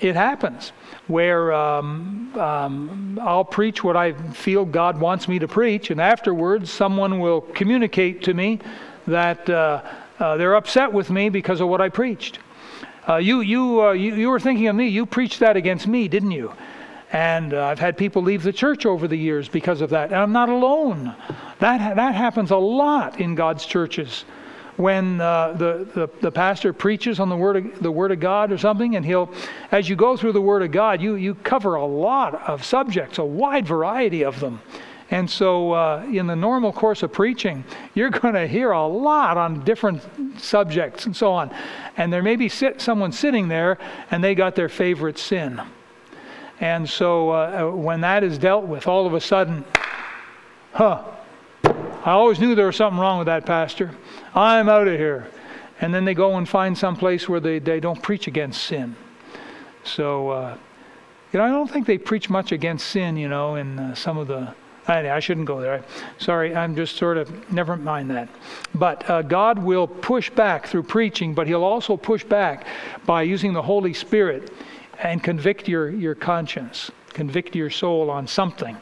[0.00, 0.72] it happens
[1.10, 6.70] where um, um, I'll preach what I feel God wants me to preach, and afterwards
[6.70, 8.60] someone will communicate to me
[9.06, 9.82] that uh,
[10.18, 12.38] uh, they're upset with me because of what I preached.
[13.08, 14.86] Uh, you, you, uh, you, you were thinking of me.
[14.86, 16.52] You preached that against me, didn't you?
[17.12, 20.10] And uh, I've had people leave the church over the years because of that.
[20.10, 21.14] And I'm not alone.
[21.58, 24.24] That, that happens a lot in God's churches
[24.76, 28.52] when uh, the, the, the, pastor preaches on the word, of, the word of God
[28.52, 29.32] or something, and he'll,
[29.70, 33.18] as you go through the Word of God, you, you cover a lot of subjects,
[33.18, 34.60] a wide variety of them.
[35.10, 39.36] And so, uh, in the normal course of preaching, you're going to hear a lot
[39.36, 40.02] on different
[40.40, 41.50] subjects and so on.
[41.96, 43.78] And there may be sit, someone sitting there
[44.12, 45.60] and they got their favorite sin.
[46.60, 49.64] And so, uh, when that is dealt with, all of a sudden,
[50.74, 51.02] huh,
[51.64, 53.90] I always knew there was something wrong with that pastor.
[54.34, 55.28] I'm out of here.
[55.80, 58.96] And then they go and find some place where they, they don't preach against sin.
[59.82, 60.58] So, uh,
[61.32, 64.18] you know, I don't think they preach much against sin, you know, in uh, some
[64.18, 64.54] of the.
[64.88, 65.84] I, shouldn't go there.
[66.18, 68.28] Sorry, I'm just sort of, never mind that.
[68.74, 72.66] But uh, God will push back through preaching, but He'll also push back
[73.06, 74.52] by using the Holy Spirit
[74.98, 78.76] and convict your, your conscience, convict your soul on something.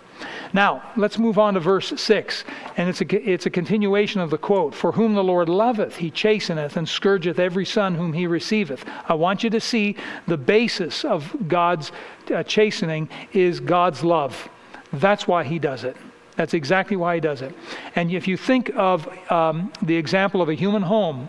[0.52, 2.44] Now, let's move on to verse 6.
[2.76, 6.11] And it's a, it's a continuation of the quote For whom the Lord loveth, he
[6.11, 8.85] chasteneth, and scourgeth every son whom he receiveth.
[9.09, 11.92] I want you to see the basis of God's
[12.35, 14.48] uh, chastening is God's love.
[14.92, 15.96] That's why he does it.
[16.37, 17.52] That's exactly why he does it.
[17.96, 21.28] And if you think of um, the example of a human home,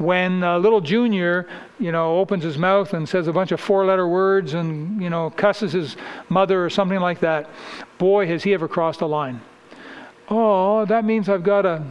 [0.00, 1.46] when uh, little Junior,
[1.78, 5.30] you know, opens his mouth and says a bunch of four-letter words and you know
[5.30, 5.96] cusses his
[6.28, 7.50] mother or something like that,
[7.98, 9.40] boy, has he ever crossed a line.
[10.28, 11.84] Oh, that means I've got to,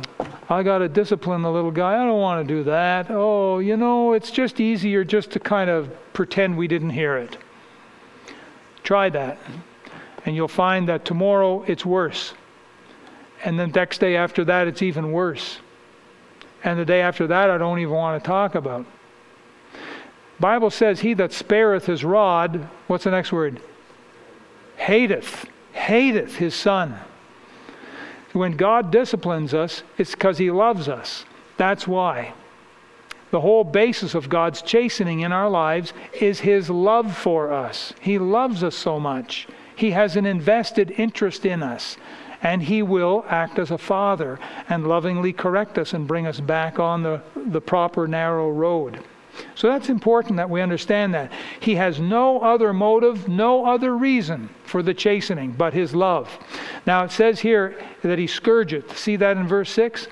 [0.50, 2.02] I got to discipline the little guy.
[2.02, 3.08] I don't want to do that.
[3.10, 7.38] Oh, you know, it's just easier just to kind of pretend we didn't hear it.
[8.82, 9.38] Try that,
[10.26, 12.34] and you'll find that tomorrow it's worse,
[13.44, 15.60] and the next day after that it's even worse
[16.64, 18.86] and the day after that I don't even want to talk about.
[20.40, 23.62] Bible says, He that spareth his rod, what's the next word?
[24.78, 27.00] Hateth, hateth his son.
[28.34, 31.26] When God disciplines us, it's because He loves us.
[31.58, 32.34] That's why.
[33.32, 37.94] The whole basis of God's chastening in our lives is His love for us.
[38.02, 39.48] He loves us so much.
[39.76, 41.98] He has an invested interest in us
[42.42, 46.80] and He will act as a father and lovingly correct us and bring us back
[46.80, 49.04] on the, the proper narrow road.
[49.56, 51.32] So that's important that we understand that.
[51.60, 56.38] He has no other motive, no other reason for the chastening but His love.
[56.86, 58.98] Now it says here that He scourgeth.
[58.98, 60.08] See that in verse 6?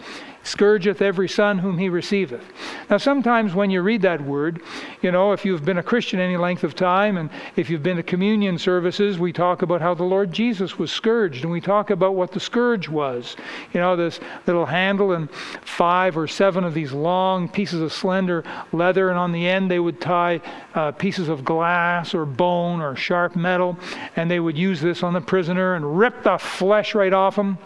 [0.47, 2.43] Scourgeth every son whom he receiveth.
[2.89, 4.62] Now, sometimes when you read that word,
[5.01, 7.97] you know, if you've been a Christian any length of time and if you've been
[7.97, 11.89] to communion services, we talk about how the Lord Jesus was scourged and we talk
[11.89, 13.36] about what the scourge was.
[13.73, 18.43] You know, this little handle and five or seven of these long pieces of slender
[18.71, 20.41] leather, and on the end they would tie
[20.75, 23.77] uh, pieces of glass or bone or sharp metal,
[24.15, 27.57] and they would use this on the prisoner and rip the flesh right off him.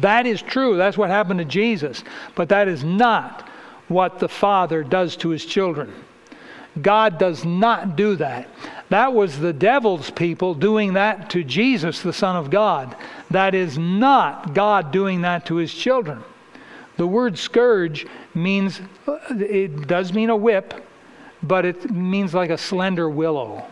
[0.00, 0.76] That is true.
[0.76, 2.02] That's what happened to Jesus.
[2.34, 3.48] But that is not
[3.88, 5.92] what the Father does to his children.
[6.80, 8.48] God does not do that.
[8.88, 12.96] That was the devil's people doing that to Jesus, the Son of God.
[13.30, 16.22] That is not God doing that to his children.
[16.96, 18.80] The word scourge means,
[19.30, 20.74] it does mean a whip,
[21.42, 23.66] but it means like a slender willow.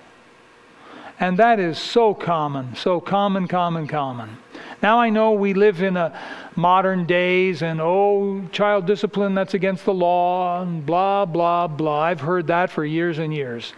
[1.20, 4.38] And that is so common, so common, common, common.
[4.82, 6.18] Now I know we live in a
[6.56, 12.00] modern days and oh, child discipline that's against the law and blah, blah, blah.
[12.00, 13.74] I've heard that for years and years.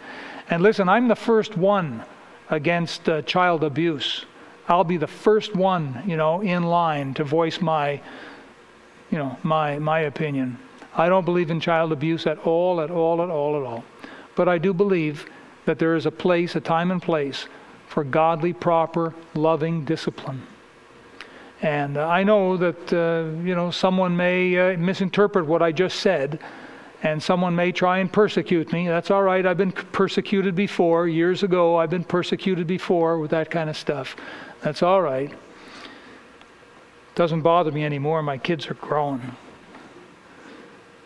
[0.51, 2.05] And listen, I'm the first one
[2.49, 4.25] against uh, child abuse.
[4.69, 8.01] I'll be the first one, you know, in line to voice my,
[9.11, 10.59] you know, my my opinion.
[10.95, 13.83] I don't believe in child abuse at all, at all, at all, at all.
[14.37, 15.27] But I do believe
[15.65, 17.47] that there is a place, a time and place
[17.87, 20.43] for godly, proper, loving discipline.
[21.61, 26.01] And uh, I know that, uh, you know, someone may uh, misinterpret what I just
[26.01, 26.41] said,
[27.05, 28.89] and someone may try and persecute me.
[28.89, 29.45] That's all right.
[29.45, 31.07] I've been persecuted before.
[31.07, 34.17] Years ago, I've been persecuted before with that kind of stuff.
[34.63, 35.33] That's all right.
[37.15, 38.23] Doesn't bother me anymore.
[38.23, 39.37] My kids are grown.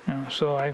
[0.07, 0.73] You know, so I,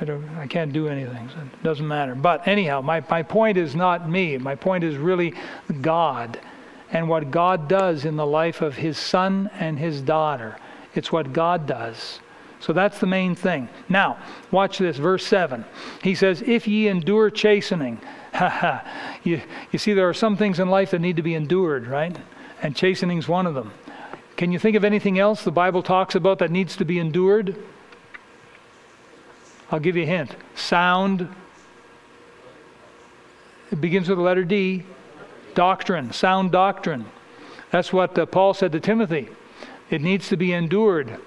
[0.00, 1.28] I, don't, I can't do anything.
[1.28, 2.14] So it doesn't matter.
[2.14, 4.38] But anyhow, my, my point is not me.
[4.38, 5.34] My point is really
[5.80, 6.38] God
[6.90, 10.56] and what God does in the life of his son and his daughter.
[10.94, 12.20] It's what God does.
[12.60, 13.68] So that's the main thing.
[13.88, 14.18] Now,
[14.50, 15.64] watch this, verse 7.
[16.02, 18.00] He says, If ye endure chastening,
[19.22, 22.16] you, you see, there are some things in life that need to be endured, right?
[22.62, 23.72] And chastening's one of them.
[24.36, 27.56] Can you think of anything else the Bible talks about that needs to be endured?
[29.70, 30.34] I'll give you a hint.
[30.54, 31.28] Sound.
[33.70, 34.84] It begins with the letter D
[35.54, 37.04] doctrine, sound doctrine.
[37.70, 39.28] That's what uh, Paul said to Timothy.
[39.90, 41.18] It needs to be endured.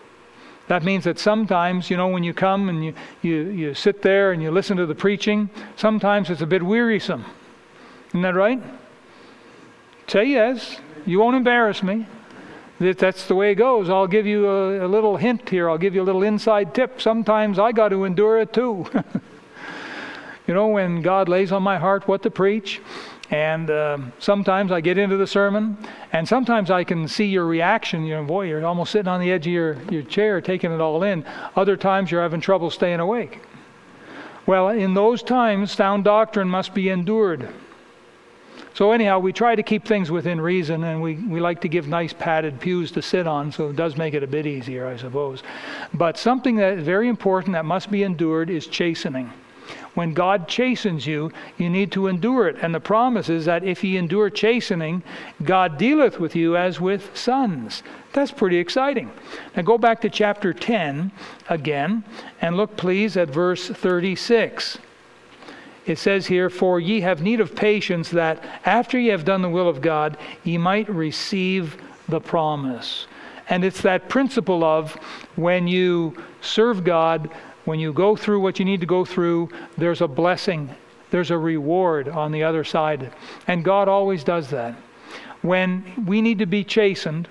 [0.68, 4.32] That means that sometimes, you know, when you come and you, you, you sit there
[4.32, 7.26] and you listen to the preaching, sometimes it's a bit wearisome.
[8.10, 8.62] Isn't that right?
[10.08, 10.78] Say yes.
[11.06, 12.08] You won't embarrass me.
[12.82, 13.92] That's the way it goes.
[13.92, 15.70] I'll give you a, a little hint here.
[15.70, 17.00] I'll give you a little inside tip.
[17.00, 18.88] Sometimes I got to endure it too.
[20.48, 22.82] you know, when God lays on my heart what to preach,
[23.30, 25.78] and uh, sometimes I get into the sermon,
[26.12, 28.04] and sometimes I can see your reaction.
[28.04, 30.82] You know, boy, you're almost sitting on the edge of your, your chair taking it
[30.82, 31.24] all in.
[31.56, 33.42] Other times you're having trouble staying awake.
[34.48, 37.48] Well, in those times, sound doctrine must be endured.
[38.74, 41.88] So, anyhow, we try to keep things within reason, and we, we like to give
[41.88, 44.96] nice padded pews to sit on, so it does make it a bit easier, I
[44.96, 45.44] suppose.
[45.94, 49.32] But something that is very important that must be endured is chastening.
[49.94, 52.58] When God chastens you, you need to endure it.
[52.62, 55.04] And the promise is that if ye endure chastening,
[55.44, 57.84] God dealeth with you as with sons.
[58.14, 59.12] That's pretty exciting.
[59.56, 61.12] Now go back to chapter 10
[61.50, 62.04] again
[62.42, 64.78] and look, please, at verse 36.
[65.86, 69.50] It says here, For ye have need of patience, that after ye have done the
[69.50, 73.08] will of God, ye might receive the promise.
[73.50, 74.94] And it's that principle of
[75.36, 77.30] when you serve God,
[77.66, 80.70] when you go through what you need to go through, there's a blessing,
[81.10, 83.12] there's a reward on the other side.
[83.48, 84.76] And God always does that.
[85.42, 87.28] When we need to be chastened,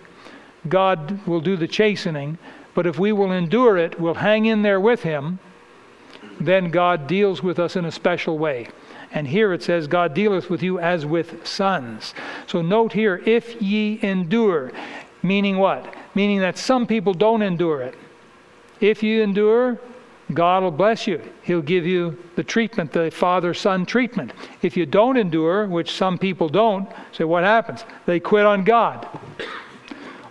[0.68, 2.38] God will do the chastening,
[2.74, 5.38] but if we will endure it, we'll hang in there with Him,
[6.40, 8.68] then God deals with us in a special way.
[9.12, 12.14] And here it says, God dealeth with you as with sons.
[12.46, 14.72] So note here, if ye endure,
[15.22, 15.94] meaning what?
[16.14, 17.94] Meaning that some people don't endure it.
[18.80, 19.78] If you endure,
[20.32, 21.20] God will bless you.
[21.42, 24.32] He'll give you the treatment, the father son treatment.
[24.62, 27.84] If you don't endure, which some people don't, say, what happens?
[28.06, 29.04] They quit on God.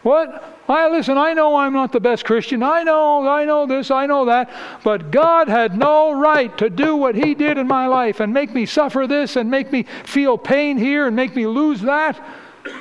[0.04, 0.59] What?
[0.70, 2.62] I listen, I know I'm not the best Christian.
[2.62, 4.52] I know, I know this, I know that.
[4.84, 8.54] But God had no right to do what He did in my life and make
[8.54, 12.24] me suffer this and make me feel pain here and make me lose that.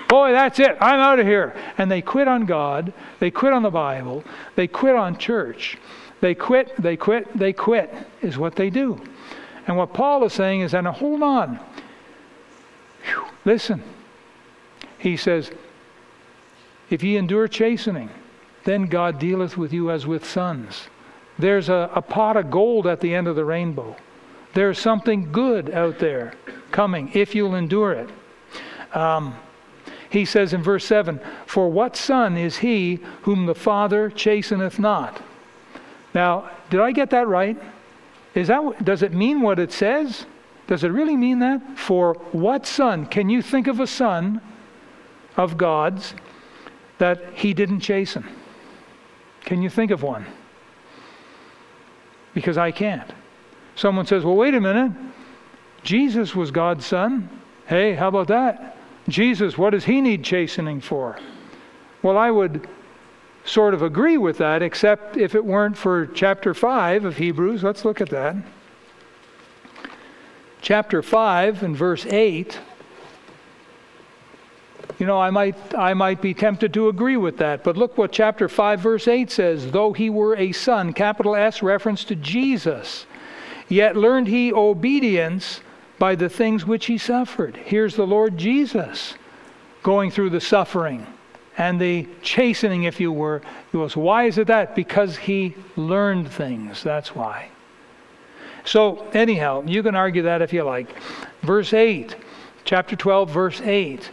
[0.08, 0.76] Boy, that's it.
[0.80, 1.56] I'm out of here.
[1.78, 2.92] And they quit on God.
[3.20, 4.22] They quit on the Bible.
[4.54, 5.78] They quit on church.
[6.20, 9.00] They quit, they quit, they quit, is what they do.
[9.66, 11.60] And what Paul is saying is, and hold on.
[13.04, 13.82] Whew, listen.
[14.98, 15.50] He says,
[16.90, 18.10] If ye endure chastening,
[18.64, 20.88] then God dealeth with you as with sons.
[21.38, 23.96] There's a, a pot of gold at the end of the rainbow.
[24.54, 26.34] There's something good out there
[26.70, 28.10] coming if you'll endure it.
[28.96, 29.34] Um,
[30.10, 35.20] he says in verse 7 For what son is he whom the Father chasteneth not?
[36.14, 37.56] Now, did I get that right?
[38.34, 40.26] Is that does it mean what it says?
[40.66, 41.78] Does it really mean that?
[41.78, 43.06] For what son?
[43.06, 44.40] Can you think of a son
[45.36, 46.14] of God's
[46.98, 48.24] that he didn't chasten?
[49.42, 50.26] Can you think of one?
[52.34, 53.10] Because I can't.
[53.74, 54.92] Someone says, well, wait a minute.
[55.82, 57.28] Jesus was God's son.
[57.66, 58.76] Hey, how about that?
[59.08, 61.18] Jesus, what does he need chastening for?
[62.02, 62.68] Well, I would
[63.44, 67.62] sort of agree with that, except if it weren't for chapter 5 of Hebrews.
[67.62, 68.36] Let's look at that.
[70.60, 72.58] Chapter 5 and verse 8.
[74.98, 77.62] You know, I might, I might be tempted to agree with that.
[77.62, 81.62] But look what chapter 5, verse 8 says though he were a son, capital S,
[81.62, 83.06] reference to Jesus,
[83.68, 85.60] yet learned he obedience
[85.98, 87.56] by the things which he suffered.
[87.56, 89.14] Here's the Lord Jesus
[89.82, 91.06] going through the suffering
[91.56, 93.42] and the chastening, if you were.
[93.72, 94.74] Goes, Why is it that?
[94.74, 96.82] Because he learned things.
[96.82, 97.48] That's why.
[98.64, 100.88] So, anyhow, you can argue that if you like.
[101.42, 102.14] Verse 8,
[102.64, 104.10] chapter 12, verse 8.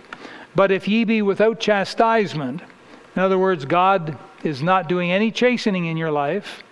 [0.56, 2.62] But if ye be without chastisement,
[3.16, 6.64] in other words, God is not doing any chastening in your life,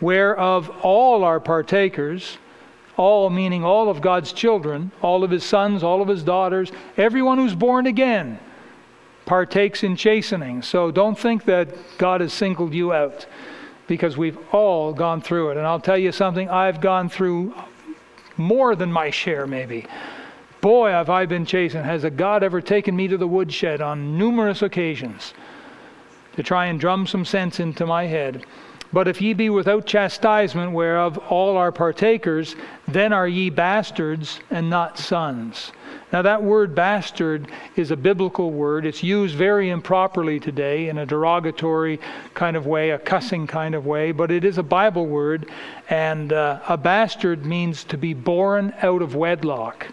[0.00, 2.38] whereof all are partakers,
[2.96, 7.38] all meaning all of God's children, all of his sons, all of his daughters, everyone
[7.38, 8.38] who's born again
[9.24, 10.62] partakes in chastening.
[10.62, 13.26] So don't think that God has singled you out
[13.86, 15.56] because we've all gone through it.
[15.56, 17.54] And I'll tell you something, I've gone through
[18.36, 19.86] more than my share, maybe.
[20.62, 21.84] Boy, have I been chastened.
[21.84, 25.34] Has a God ever taken me to the woodshed on numerous occasions
[26.36, 28.46] to try and drum some sense into my head?
[28.92, 32.54] But if ye be without chastisement, whereof all are partakers,
[32.86, 35.72] then are ye bastards and not sons.
[36.12, 38.86] Now, that word bastard is a biblical word.
[38.86, 41.98] It's used very improperly today in a derogatory
[42.34, 45.50] kind of way, a cussing kind of way, but it is a Bible word.
[45.90, 49.88] And uh, a bastard means to be born out of wedlock.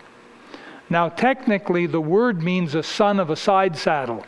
[0.89, 4.25] Now, technically, the word means a son of a side saddle.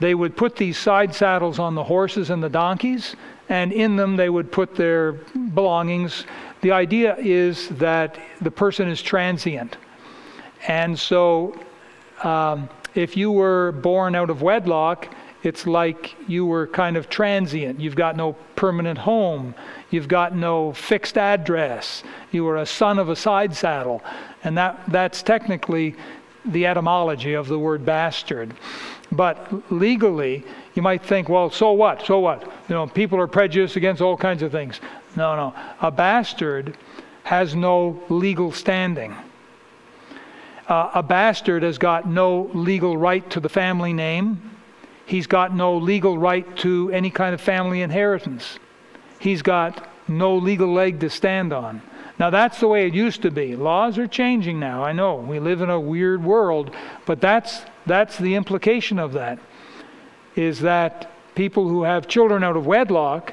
[0.00, 3.16] They would put these side saddles on the horses and the donkeys,
[3.48, 6.24] and in them they would put their belongings.
[6.60, 9.76] The idea is that the person is transient.
[10.66, 11.58] And so,
[12.22, 17.80] um, if you were born out of wedlock, it's like you were kind of transient.
[17.80, 19.54] You've got no permanent home.
[19.90, 22.02] You've got no fixed address.
[22.32, 24.02] You were a son of a side saddle.
[24.42, 25.94] And that, that's technically
[26.44, 28.54] the etymology of the word bastard.
[29.12, 32.04] But legally, you might think, well, so what?
[32.04, 32.42] So what?
[32.68, 34.80] You know, people are prejudiced against all kinds of things.
[35.16, 35.54] No, no.
[35.80, 36.76] A bastard
[37.22, 39.14] has no legal standing.
[40.68, 44.57] Uh, a bastard has got no legal right to the family name.
[45.08, 48.58] He's got no legal right to any kind of family inheritance.
[49.18, 51.80] He's got no legal leg to stand on.
[52.18, 53.56] Now, that's the way it used to be.
[53.56, 54.84] Laws are changing now.
[54.84, 55.14] I know.
[55.14, 59.38] We live in a weird world, but that's, that's the implication of that.
[60.36, 63.32] Is that people who have children out of wedlock,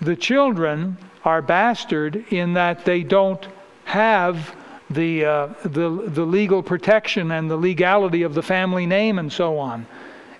[0.00, 3.46] the children are bastard in that they don't
[3.84, 4.56] have
[4.90, 9.56] the, uh, the, the legal protection and the legality of the family name and so
[9.56, 9.86] on.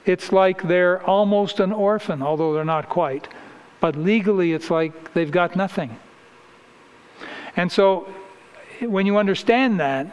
[0.07, 3.29] It's like they're almost an orphan, although they're not quite.
[3.81, 5.99] But legally, it's like they've got nothing.
[7.57, 8.09] And so,
[8.81, 10.07] when you understand that,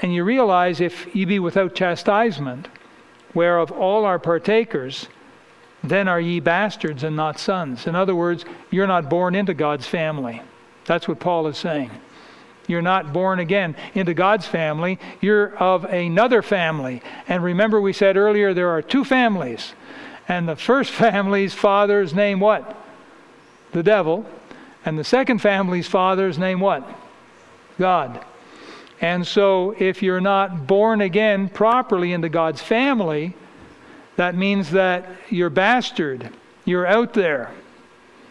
[0.00, 2.68] and you realize if ye be without chastisement,
[3.34, 5.08] whereof all are partakers,
[5.82, 7.86] then are ye bastards and not sons.
[7.86, 10.42] In other words, you're not born into God's family.
[10.86, 11.90] That's what Paul is saying.
[12.68, 15.00] You're not born again into God's family.
[15.20, 17.02] You're of another family.
[17.26, 19.74] And remember, we said earlier there are two families.
[20.28, 22.76] And the first family's father's name what?
[23.72, 24.24] The devil.
[24.84, 26.88] And the second family's father's name what?
[27.78, 28.24] God.
[29.00, 33.34] And so if you're not born again properly into God's family,
[34.16, 36.30] that means that you're bastard.
[36.64, 37.50] You're out there.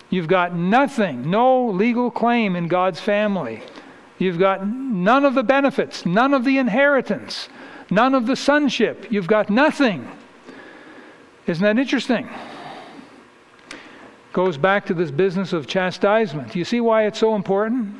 [0.09, 3.61] You've got nothing, no legal claim in God's family.
[4.17, 7.49] You've got none of the benefits, none of the inheritance,
[7.91, 9.11] none of the sonship.
[9.11, 10.09] You've got nothing.
[11.45, 12.27] Isn't that interesting?
[14.33, 16.55] Goes back to this business of chastisement.
[16.55, 17.95] You see why it's so important?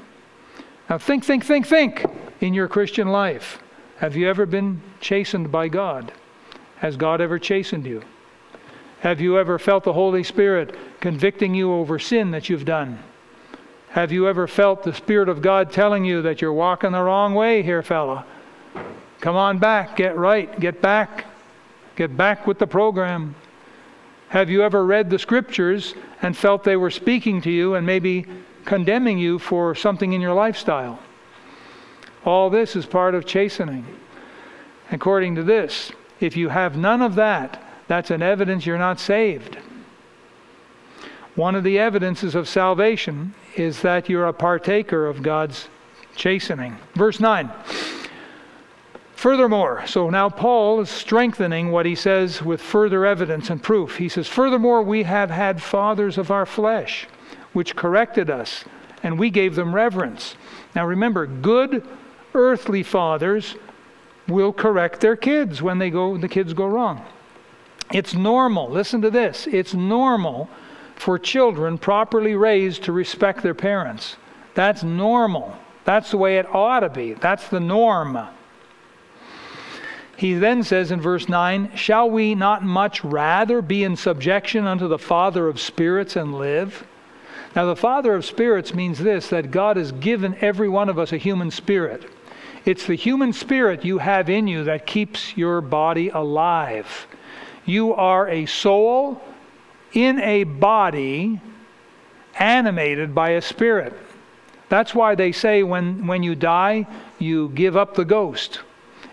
[0.90, 2.06] Now, think, think, think, think
[2.42, 3.60] in your Christian life.
[3.98, 6.12] Have you ever been chastened by God?
[6.78, 8.04] Has God ever chastened you?
[9.00, 13.00] Have you ever felt the Holy Spirit convicting you over sin that you've done?
[13.98, 17.34] Have you ever felt the Spirit of God telling you that you're walking the wrong
[17.34, 18.28] way here, fella?
[19.22, 21.26] Come on back, get right, get back,
[21.96, 23.34] get back with the program.
[24.30, 28.28] Have you ever read the scriptures and felt they were speaking to you and maybe
[28.66, 31.00] condemning you for something in your lifestyle?
[32.24, 33.84] All this is part of chastening.
[34.92, 39.58] According to this, if you have none of that, that's an evidence you're not saved.
[41.34, 45.70] One of the evidences of salvation is that you're a partaker of God's
[46.16, 46.78] chastening.
[46.96, 47.52] Verse 9.
[49.16, 53.98] Furthermore, so now Paul is strengthening what he says with further evidence and proof.
[53.98, 57.08] He says, Furthermore, we have had fathers of our flesh,
[57.54, 58.64] which corrected us,
[59.02, 60.36] and we gave them reverence.
[60.76, 61.84] Now remember, good
[62.36, 63.56] earthly fathers
[64.28, 67.04] will correct their kids when they go the kids go wrong.
[67.92, 68.70] It's normal.
[68.70, 69.48] Listen to this.
[69.48, 70.50] It's normal
[70.98, 74.18] for children properly raised to respect their parents.
[74.56, 75.56] That's normal.
[75.86, 77.14] That's the way it ought to be.
[77.14, 78.18] That's the norm.
[80.18, 84.88] He then says in verse 9, Shall we not much rather be in subjection unto
[84.88, 86.86] the Father of spirits and live?
[87.56, 91.14] Now, the Father of spirits means this that God has given every one of us
[91.14, 92.10] a human spirit.
[92.66, 97.08] It's the human spirit you have in you that keeps your body alive.
[97.66, 99.22] You are a soul
[99.94, 101.42] in a body
[102.40, 103.94] animated by a spirit.
[104.70, 106.88] That's why they say when, when you die,
[107.20, 108.60] you give up the ghost.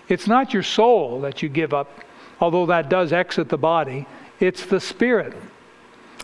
[0.08, 2.00] It's not your soul that you give up,
[2.40, 4.06] although that does exit the body,
[4.40, 5.34] it's the spirit.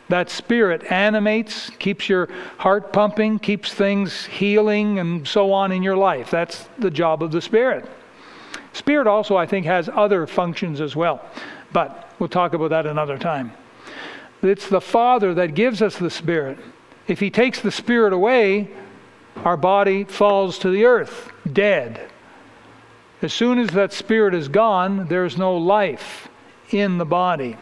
[0.08, 2.28] That spirit animates, keeps your
[2.58, 6.30] heart pumping, keeps things healing, and so on in your life.
[6.30, 7.88] That's the job of the spirit.
[8.72, 11.24] Spirit also, I think, has other functions as well,
[11.72, 13.52] but we'll talk about that another time.
[14.42, 16.58] It's the Father that gives us the Spirit.
[17.06, 18.70] If He takes the Spirit away,
[19.44, 22.08] our body falls to the earth, dead.
[23.22, 26.28] As soon as that Spirit is gone, there's no life
[26.70, 27.56] in the body.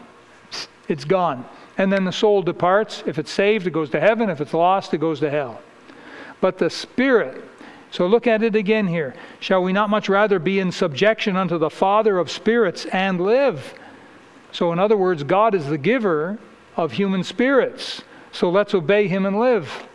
[0.87, 1.45] It's gone.
[1.77, 3.03] And then the soul departs.
[3.05, 4.29] If it's saved, it goes to heaven.
[4.29, 5.61] If it's lost, it goes to hell.
[6.41, 7.43] But the Spirit,
[7.91, 9.15] so look at it again here.
[9.39, 13.73] Shall we not much rather be in subjection unto the Father of spirits and live?
[14.51, 16.39] So, in other words, God is the giver
[16.79, 18.01] of human spirits.
[18.31, 19.87] So let's obey him and live.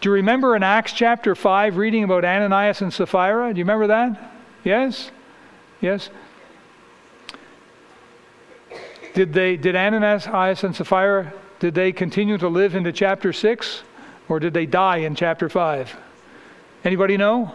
[0.00, 3.52] Do you remember in Acts chapter 5 reading about Ananias and Sapphira?
[3.52, 4.32] Do you remember that?
[4.64, 5.10] Yes?
[5.82, 6.08] Yes?
[9.12, 13.82] Did they did Ananias and Sapphira did they continue to live into chapter 6
[14.28, 15.94] or did they die in chapter 5?
[16.84, 17.54] Anybody know?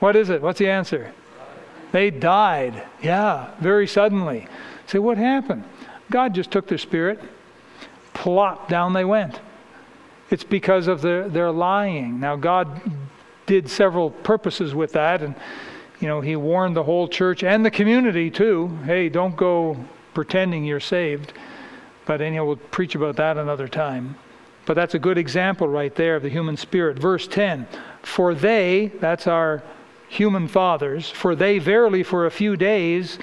[0.00, 0.42] What is it?
[0.42, 1.12] What's the answer?
[1.92, 2.82] They died.
[3.02, 4.48] Yeah, very suddenly.
[4.86, 5.64] Say, what happened?
[6.10, 7.20] God just took their spirit
[8.18, 9.40] plop, down they went.
[10.30, 12.18] It's because of their, their lying.
[12.18, 12.80] Now, God
[13.46, 15.34] did several purposes with that, and
[16.00, 18.76] you know, He warned the whole church and the community too.
[18.84, 19.76] Hey, don't go
[20.14, 21.32] pretending you're saved.
[22.06, 24.16] But anyhow, we'll preach about that another time.
[24.66, 26.98] But that's a good example right there of the human spirit.
[26.98, 27.68] Verse 10
[28.02, 29.62] For they, that's our
[30.08, 33.18] human fathers, for they verily for a few days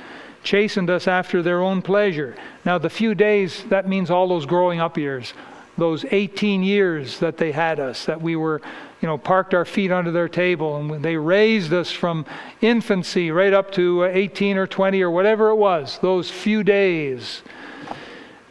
[0.45, 2.35] chastened us after their own pleasure.
[2.63, 5.33] Now, the few days, that means all those growing up years,
[5.77, 8.61] those 18 years that they had us, that we were,
[9.01, 12.25] you know, parked our feet under their table, and they raised us from
[12.61, 17.41] infancy right up to 18 or 20 or whatever it was, those few days.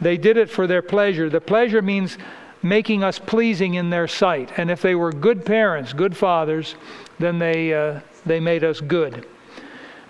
[0.01, 1.31] They did it for their pleasure.
[1.31, 2.19] The pleasure means
[2.63, 4.51] making us pleasing in their sight.
[4.59, 6.75] And if they were good parents, good fathers,
[7.19, 9.27] then they, uh, they made us good.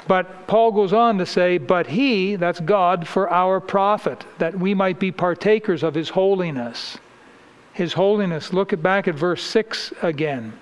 [0.07, 4.75] But Paul goes on to say, But he, that's God, for our profit, that we
[4.75, 6.99] might be partakers of his holiness.
[7.73, 8.53] His holiness.
[8.53, 10.53] Look back at verse 6 again.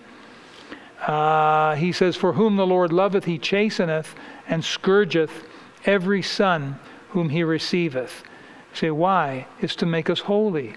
[1.07, 4.15] Uh, he says, For whom the Lord loveth, he chasteneth
[4.47, 5.45] and scourgeth
[5.85, 6.79] every son
[7.11, 8.23] whom he receiveth.
[8.73, 9.47] You say, why?
[9.61, 10.75] It's to make us holy,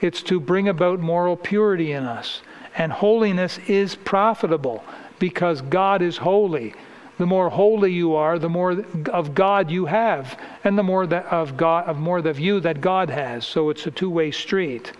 [0.00, 2.42] it's to bring about moral purity in us.
[2.76, 4.84] And holiness is profitable
[5.18, 6.74] because God is holy.
[7.18, 11.56] The more holy you are, the more of God you have, and the more of
[11.56, 13.44] God, of more of you that God has.
[13.44, 14.92] So it's a two-way street.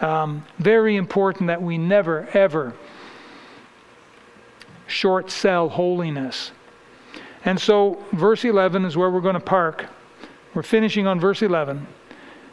[0.00, 2.74] Um, very important that we never ever
[4.86, 6.52] short sell holiness.
[7.44, 9.86] And so, verse 11 is where we're going to park.
[10.54, 11.86] We're finishing on verse 11.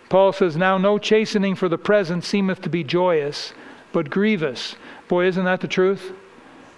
[0.10, 3.54] Paul says, Now no chastening for the present seemeth to be joyous,
[3.92, 4.76] but grievous.
[5.08, 6.14] Boy, isn't that the truth?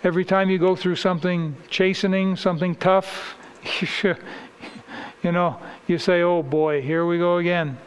[0.06, 3.34] Every time you go through something chastening, something tough,
[4.04, 7.80] you know, you say, oh boy, here we go again.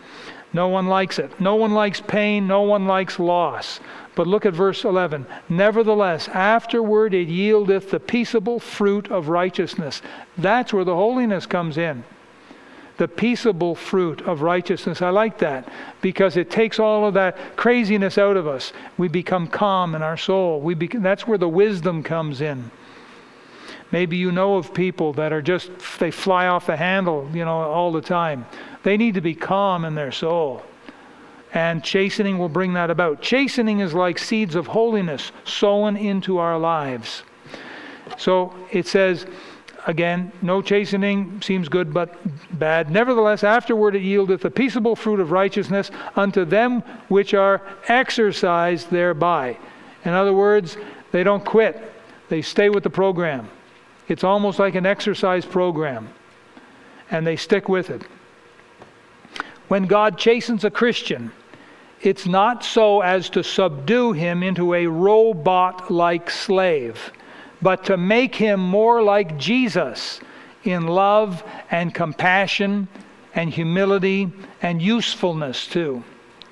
[0.53, 1.39] No one likes it.
[1.39, 2.49] No one likes pain.
[2.49, 3.79] No one likes loss.
[4.17, 5.27] But look at verse 11.
[5.49, 10.03] Nevertheless, afterward it yieldeth the peaceable fruit of righteousness.
[10.37, 12.03] That's where the holiness comes in
[12.99, 15.01] the peaceable fruit of righteousness.
[15.01, 15.69] I like that
[16.01, 18.73] because it takes all of that craziness out of us.
[18.99, 20.61] We become calm in our soul.
[20.61, 22.71] We be, that's where the wisdom comes in.
[23.91, 27.61] Maybe you know of people that are just, they fly off the handle, you know,
[27.61, 28.45] all the time.
[28.83, 30.63] They need to be calm in their soul.
[31.55, 33.23] And chastening will bring that about.
[33.23, 37.23] Chastening is like seeds of holiness sown into our lives.
[38.19, 39.27] So it says,
[39.87, 42.17] Again, no chastening seems good but
[42.59, 42.91] bad.
[42.91, 49.57] Nevertheless, afterward it yieldeth the peaceable fruit of righteousness unto them which are exercised thereby.
[50.05, 50.77] In other words,
[51.13, 51.93] they don't quit,
[52.29, 53.49] they stay with the program.
[54.09, 56.09] It's almost like an exercise program,
[57.11, 58.03] and they stick with it.
[59.69, 61.31] When God chastens a Christian,
[62.01, 67.13] it's not so as to subdue him into a robot like slave,
[67.61, 70.21] but to make him more like Jesus
[70.65, 72.89] in love and compassion
[73.35, 74.31] and humility
[74.63, 76.03] and usefulness too.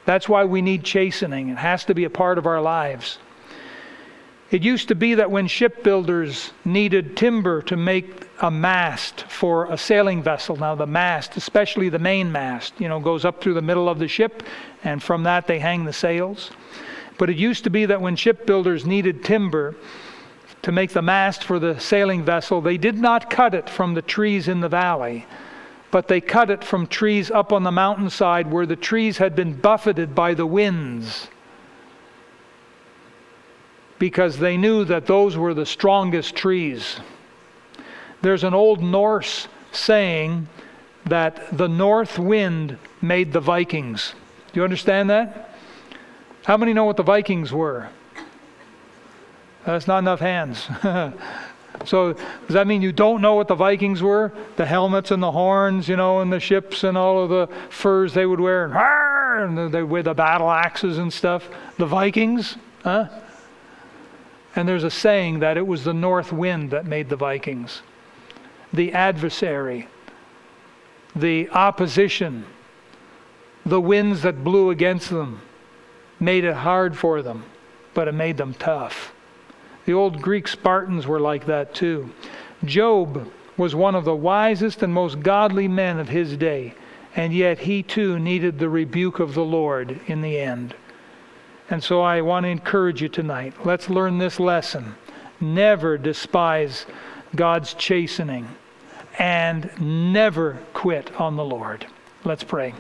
[0.05, 1.49] That's why we need chastening.
[1.49, 3.19] It has to be a part of our lives.
[4.51, 9.77] It used to be that when shipbuilders needed timber to make a mast for a
[9.77, 13.63] sailing vessel, now the mast, especially the main mast, you know, goes up through the
[13.63, 14.45] middle of the ship,
[14.85, 16.53] and from that they hang the sails.
[17.19, 19.75] But it used to be that when shipbuilders needed timber
[20.67, 24.03] to make the mast for the sailing vessel, they did not cut it from the
[24.03, 25.25] trees in the valley,
[25.93, 29.53] but they cut it from trees up on the mountainside where the trees had been
[29.53, 31.29] buffeted by the winds
[34.01, 36.99] because they knew that those were the strongest trees.
[38.21, 40.49] There's an old Norse saying
[41.05, 44.17] that the north wind made the Vikings.
[44.53, 45.55] Do you understand that?
[46.45, 47.89] How many know what the Vikings were?
[49.67, 50.69] That's not enough hands.
[51.85, 54.33] so does that mean you don't know what the Vikings were?
[54.55, 58.15] The helmets and the horns, you know, and the ships and all of the furs
[58.15, 58.67] they would wear,
[59.43, 61.49] and, they with the battle axes and stuff.
[61.79, 63.09] The Vikings, huh?
[64.55, 67.83] And there's a saying that it was the north wind that made the Vikings.
[68.73, 69.89] The adversary,
[71.15, 72.47] the opposition,
[73.67, 75.43] the winds that blew against them
[76.21, 77.45] made it hard for them,
[77.95, 79.13] but it made them tough.
[79.87, 82.13] The old Greek Spartans were like that too.
[82.65, 86.75] Job was one of the wisest and most godly men of his day,
[87.15, 90.75] and yet he too needed the rebuke of the Lord in the end.
[91.71, 93.55] And so I want to encourage you tonight.
[93.65, 94.95] Let's learn this lesson.
[95.41, 96.87] Never despise
[97.35, 98.49] God's chastening
[99.19, 99.71] and
[100.13, 101.87] never quit on the Lord.
[102.25, 102.75] Let's pray.